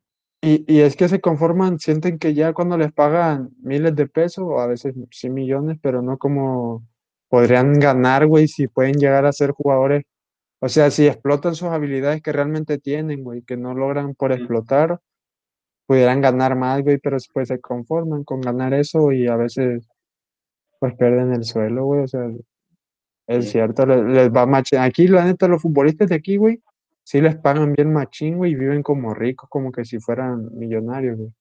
[0.45, 4.45] Y, y es que se conforman, sienten que ya cuando les pagan miles de pesos,
[4.47, 6.87] o a veces sí millones, pero no como
[7.29, 10.05] podrían ganar, güey, si pueden llegar a ser jugadores.
[10.61, 15.01] O sea, si explotan sus habilidades que realmente tienen, güey, que no logran por explotar,
[15.87, 19.89] pudieran ganar más, güey, pero pues se conforman con ganar eso y a veces
[20.81, 22.03] pues pierden el suelo, güey.
[22.03, 22.29] O sea,
[23.27, 23.53] es Sí.
[23.53, 24.81] cierto, le- les, va machín.
[24.81, 26.63] Aquí, la neta, los futbolistas de aquí, güey,
[27.05, 31.19] sí les pagan bien machín, güey, y viven como ricos, como que si fueran millonarios,
[31.19, 31.33] güey.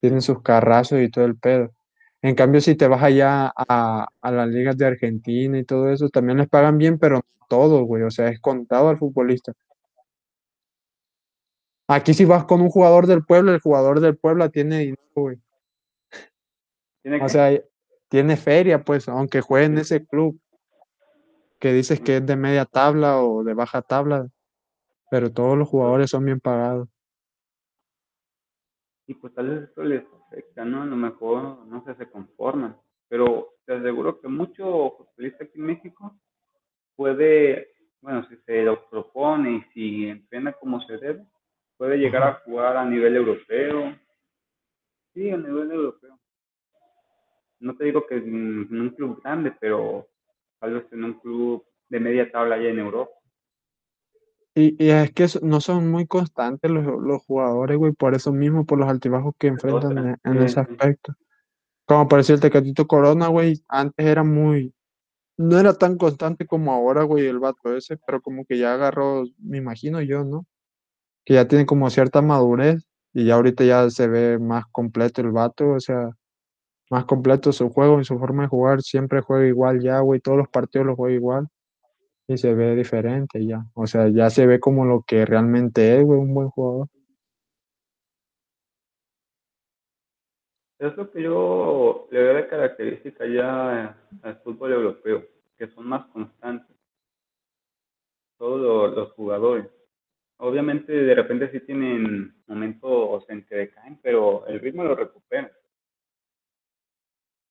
[0.00, 1.72] Tienen sus carrazos y todo el pedo.
[2.22, 6.08] En cambio, si te vas allá a, a las ligas de Argentina y todo eso,
[6.08, 8.04] también les pagan bien, pero no todo, güey.
[8.04, 9.52] O sea, es contado al futbolista.
[11.88, 15.38] Aquí si vas con un jugador del pueblo, el jugador del Puebla tiene dinero, güey.
[17.02, 17.58] Tiene O sea,
[18.08, 20.38] tiene feria, pues, aunque juegue en ese club
[21.58, 24.28] que dices que es de media tabla o de baja tabla,
[25.10, 26.88] pero todos los jugadores son bien pagados.
[29.08, 30.82] y pues tal vez esto les afecta, ¿no?
[30.82, 32.76] A lo mejor no sé, se conforman,
[33.08, 36.14] pero te aseguro que mucho futbolista aquí en México
[36.94, 37.68] puede,
[38.02, 41.26] bueno, si se lo propone y si entrena como se debe,
[41.78, 43.96] puede llegar a jugar a nivel europeo.
[45.14, 46.20] Sí, a nivel europeo.
[47.60, 50.06] No te digo que en un club grande, pero
[50.60, 53.17] tal vez en un club de media tabla allá en Europa.
[54.58, 58.66] Y, y es que no son muy constantes los, los jugadores, güey, por eso mismo,
[58.66, 60.18] por los altibajos que enfrentan otra.
[60.24, 60.60] en, ese sí.
[60.60, 61.14] aspecto.
[61.84, 64.74] Como por decirte que Tito Corona, güey, antes era muy,
[65.36, 69.26] no era tan constante como ahora, güey, el vato ese, pero como que ya agarró,
[69.38, 70.44] me imagino yo, ¿no?
[71.24, 75.30] Que ya tiene como cierta madurez y ya ahorita ya se ve más completo el
[75.30, 76.10] vato, o sea,
[76.90, 80.36] más completo su juego y su forma de jugar, siempre juega igual ya, güey, todos
[80.36, 81.48] los partidos los juega igual
[82.28, 86.04] y se ve diferente ya, o sea, ya se ve como lo que realmente es,
[86.04, 86.88] güey, un buen jugador.
[90.78, 95.24] Es lo que yo le veo de característica ya al fútbol europeo,
[95.56, 96.76] que son más constantes,
[98.36, 99.66] todos los, los jugadores.
[100.36, 105.50] Obviamente de repente sí tienen momentos en que decaen, pero el ritmo lo recuperan.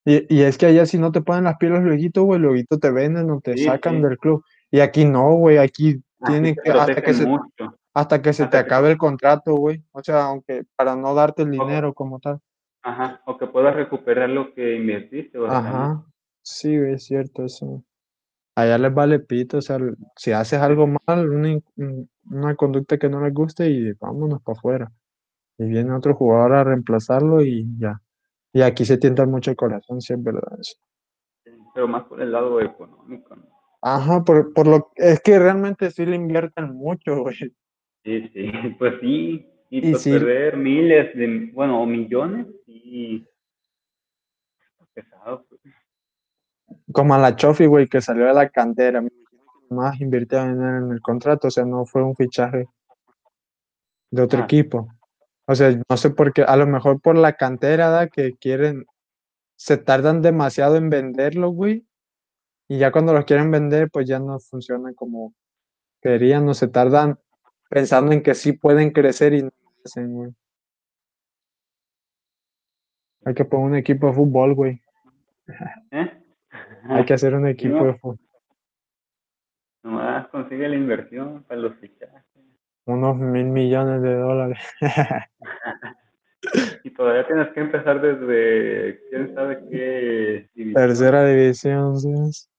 [0.06, 2.92] Y, y es que allá si no te ponen las pilas luego, güey, luego te
[2.92, 4.04] venden o te Sí, sacan sí.
[4.04, 4.42] del club.
[4.72, 7.28] Y aquí no, güey, aquí Aquí tiene te que, hasta que se,
[7.94, 9.84] hasta que se te que- acabe el contrato, güey.
[9.92, 12.40] O sea, aunque para no darte el dinero como tal.
[12.82, 15.38] Ajá, o que puedas recuperar lo que invertiste.
[15.48, 16.04] Ajá,
[16.42, 17.84] sí, güey, es cierto eso.
[18.56, 19.78] Allá les vale pito, o sea,
[20.16, 21.60] si haces algo mal, una,
[22.32, 24.92] una conducta que no les guste y vámonos para afuera.
[25.60, 28.02] Y viene otro jugador a reemplazarlo y ya.
[28.54, 30.76] Y aquí se tienta mucho el corazón, sí es verdad eso.
[31.76, 33.57] Pero más por el lado económico, ¿no?
[33.96, 37.36] Ajá, por, por lo es que realmente sí le invierten mucho, güey.
[38.04, 39.50] Sí, sí, pues sí.
[39.70, 40.12] Y, Y pues sí.
[40.12, 43.26] perder miles de, bueno, o millones, sí.
[44.94, 45.62] Pesado, pues.
[46.92, 49.02] Como a la Chofi, güey, que salió de la cantera.
[49.02, 52.68] Me imagino que Más él en el contrato, o sea, no fue un fichaje
[54.12, 54.44] de otro Ah.
[54.46, 54.88] equipo.
[55.46, 58.08] O sea, no sé por qué, a lo mejor por la cantera, ¿da?
[58.08, 58.86] Que quieren,
[59.56, 61.86] se tardan demasiado en venderlo, güey.
[62.70, 65.34] Y ya cuando los quieren vender, pues ya no funcionan como
[66.02, 67.18] querían, no se tardan
[67.70, 69.52] pensando en que sí pueden crecer y no
[69.86, 70.32] hacen, güey.
[73.26, 74.82] Hay que poner un equipo de fútbol, güey.
[75.92, 76.24] ¿Eh?
[76.84, 78.20] Hay que hacer un equipo de fútbol.
[79.84, 82.24] Nomás consigue la inversión para los fichajes.
[82.86, 84.60] Unos mil millones de dólares.
[86.84, 90.88] y todavía tienes que empezar desde quién sabe qué división.
[90.88, 92.50] Tercera división, ¿sí?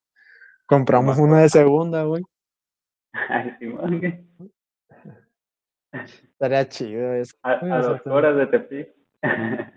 [0.68, 2.22] Compramos una de segunda, güey.
[5.92, 7.34] Estaría chido eso.
[7.42, 8.94] A, a dos horas de Tepic.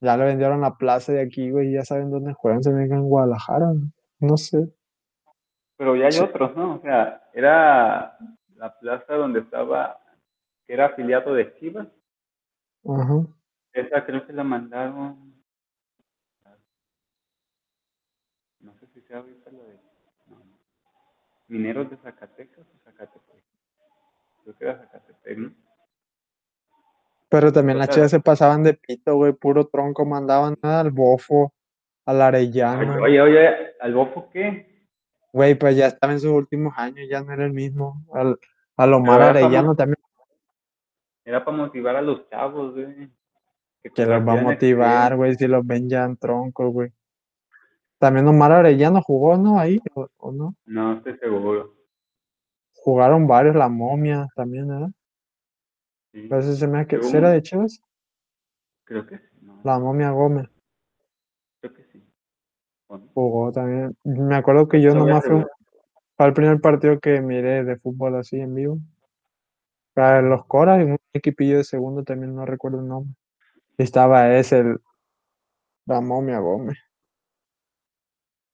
[0.00, 3.08] ya le vendieron la plaza de aquí, güey, ya saben dónde juegan, se vengan en
[3.08, 3.72] Guadalajara,
[4.18, 4.68] no sé.
[5.76, 6.74] Pero ya hay otros, ¿no?
[6.74, 8.18] O sea, era
[8.56, 10.00] la plaza donde estaba,
[10.66, 11.86] que era afiliado de Chivas.
[12.84, 13.26] Ajá.
[13.72, 15.34] Esa creo que la mandaron.
[18.60, 19.65] No sé si sea ahorita la de.
[21.48, 23.44] Mineros de Zacatecas o Zacatepec.
[24.42, 25.52] Creo que era Zacatepec, ¿no?
[27.28, 31.52] Pero también las chivas se pasaban de pito, güey, puro tronco, mandaban al bofo,
[32.04, 33.02] al arellano.
[33.02, 33.48] Oye, oye,
[33.80, 34.88] ¿al bofo qué?
[35.32, 38.02] Güey, pues ya estaba en sus últimos años, ya no era el mismo.
[38.14, 38.38] Al,
[38.76, 39.98] al Omar Arellano también.
[41.24, 43.10] Era para motivar a los chavos, güey.
[43.94, 46.92] Que, los va a motivar, güey, si los ven ya en tronco, güey.
[47.98, 49.58] También Omar Arellano jugó, ¿no?
[49.58, 50.54] Ahí, ¿o, no?
[50.66, 51.74] No, estoy seguro.
[52.72, 54.90] Jugaron varios, la momia también, ¿verdad?
[56.12, 56.56] Sí.
[56.56, 57.80] se me que ¿Era de Chivas?
[58.84, 59.24] Creo que sí.
[59.64, 60.48] La momia Gómez.
[61.60, 62.06] Creo que sí.
[63.14, 63.96] Jugó también.
[64.04, 65.44] Me acuerdo que yo nomás fui,
[66.16, 68.78] fue el primer partido que miré de fútbol así en vivo.
[69.92, 73.14] Para los Coras y un equipillo de segundo también no recuerdo el nombre.
[73.78, 74.80] Estaba ese, el,
[75.86, 76.78] la momia Gómez.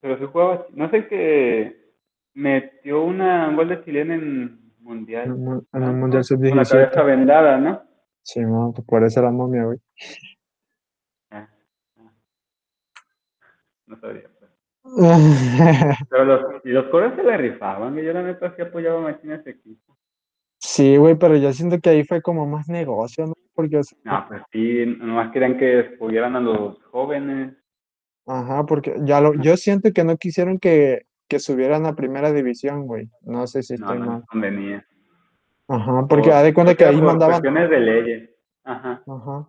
[0.02, 1.94] Pero se jugaba, no sé qué,
[2.34, 5.26] metió una, un gol de chilena en Mundial.
[5.26, 6.48] En, el Mundial Sub-17.
[6.48, 7.82] Con la cabeza vendada, ¿no?
[8.22, 8.40] Sí,
[8.74, 9.78] pues por eso la momia, güey.
[11.30, 11.48] Ah,
[11.98, 12.12] ah.
[13.86, 14.28] No sabía.
[14.38, 14.50] Pues.
[16.10, 19.32] Pero los, los coros se le rifaban, y yo la neta sí apoyaba más en
[19.32, 19.96] ese equipo.
[20.58, 23.34] Sí, güey, pero yo siento que ahí fue como más negocio, ¿no?
[23.52, 27.56] Porque, o sea, no, pues sí, nomás querían que expulgaran a los jóvenes.
[28.26, 32.86] Ajá, porque ya lo, yo siento que no quisieron que, que subieran a primera división,
[32.86, 33.10] güey.
[33.22, 34.24] No sé si estoy no, no mal.
[34.26, 34.86] convenía.
[35.68, 37.40] Ajá, porque haz de cuenta que ahí mandaban.
[37.40, 38.30] Cuestiones de leyes.
[38.64, 39.02] Ajá.
[39.06, 39.48] Ajá.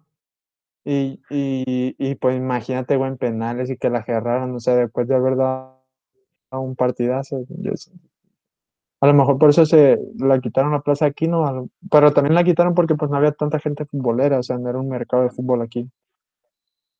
[0.85, 5.07] Y, y, y pues imagínate, güey, en penales y que la agarraran, o sea, después
[5.07, 5.79] de haber dado
[6.51, 7.71] un partidazo, yo
[9.03, 11.69] a lo mejor por eso se la quitaron la plaza aquí, ¿no?
[11.91, 14.79] Pero también la quitaron porque pues no había tanta gente futbolera, o sea, no era
[14.79, 15.89] un mercado de fútbol aquí.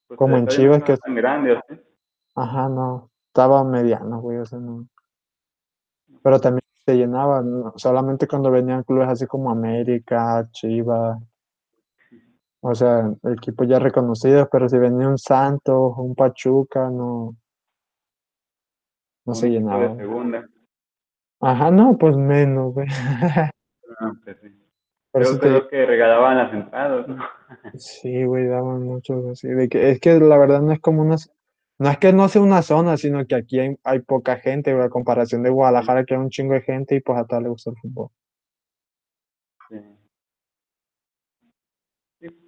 [0.08, 0.96] Pues Como en Chivas que...
[0.96, 1.80] Tan grande, ¿sí?
[2.34, 3.10] Ajá, no.
[3.28, 4.86] Estaba mediano, güey, o sea, no.
[6.22, 7.42] Pero también se llenaba,
[7.76, 11.18] solamente cuando venían clubes así como América, Chivas.
[12.60, 17.36] O sea, equipos ya reconocidos, pero si venía un Santos, un Pachuca, no.
[19.26, 19.88] No se llenaba.
[19.88, 20.48] De segunda.
[21.40, 22.88] Ajá, no, pues menos, güey.
[24.00, 24.63] Ah, sí.
[25.14, 25.68] Por eso te...
[25.68, 27.24] que regalaban las entradas, ¿no?
[27.78, 29.46] Sí, güey, daban muchos así.
[29.46, 31.14] De que, es que la verdad no es como una...
[31.78, 34.90] No es que no sea una zona, sino que aquí hay, poca gente, güey, a
[34.90, 37.70] comparación de Guadalajara, que hay un chingo de gente y pues a tal le gusta
[37.70, 38.08] el fútbol.
[39.68, 39.76] Sí.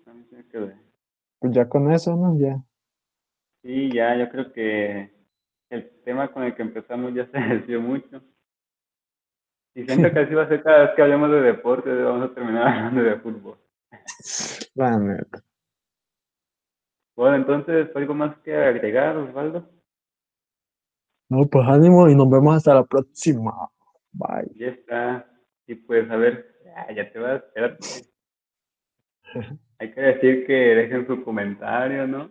[0.04, 0.76] También ver.
[1.38, 2.36] Pues ya con eso, ¿no?
[2.36, 2.64] Ya.
[3.62, 5.12] Sí, ya, yo creo que
[5.70, 8.20] el tema con el que empezamos ya se desvió mucho.
[9.76, 12.34] Y siento que así va a ser cada vez que hablemos de deporte, vamos a
[12.34, 13.58] terminar hablando de fútbol.
[14.74, 15.42] La neta.
[17.14, 19.68] Bueno, entonces, ¿algo más que agregar, Osvaldo?
[21.28, 23.52] No, pues ánimo y nos vemos hasta la próxima.
[24.12, 24.50] Bye.
[24.54, 25.30] Ya está.
[25.66, 26.56] Y pues, a ver,
[26.94, 27.86] ya, te vas, espérate.
[29.78, 32.30] Hay que decir que dejen su comentario, ¿no?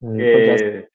[0.00, 0.88] Pues que,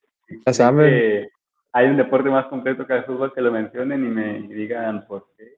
[0.48, 0.90] ya, saben.
[0.90, 1.30] Que,
[1.76, 5.28] hay un deporte más completo que el fútbol que lo mencionen y me digan por
[5.36, 5.58] qué.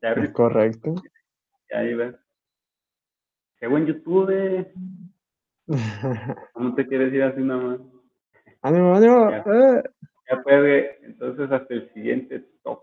[0.00, 0.94] Ya, es correcto.
[1.72, 2.14] Ahí ves.
[3.58, 4.68] Según YouTube.
[6.52, 7.80] ¿Cómo te quieres ir así nada más?
[8.62, 9.28] Ánimo, ánimo.
[9.28, 9.44] Ya,
[10.30, 11.04] ya puede.
[11.04, 12.80] Entonces, hasta el siguiente top.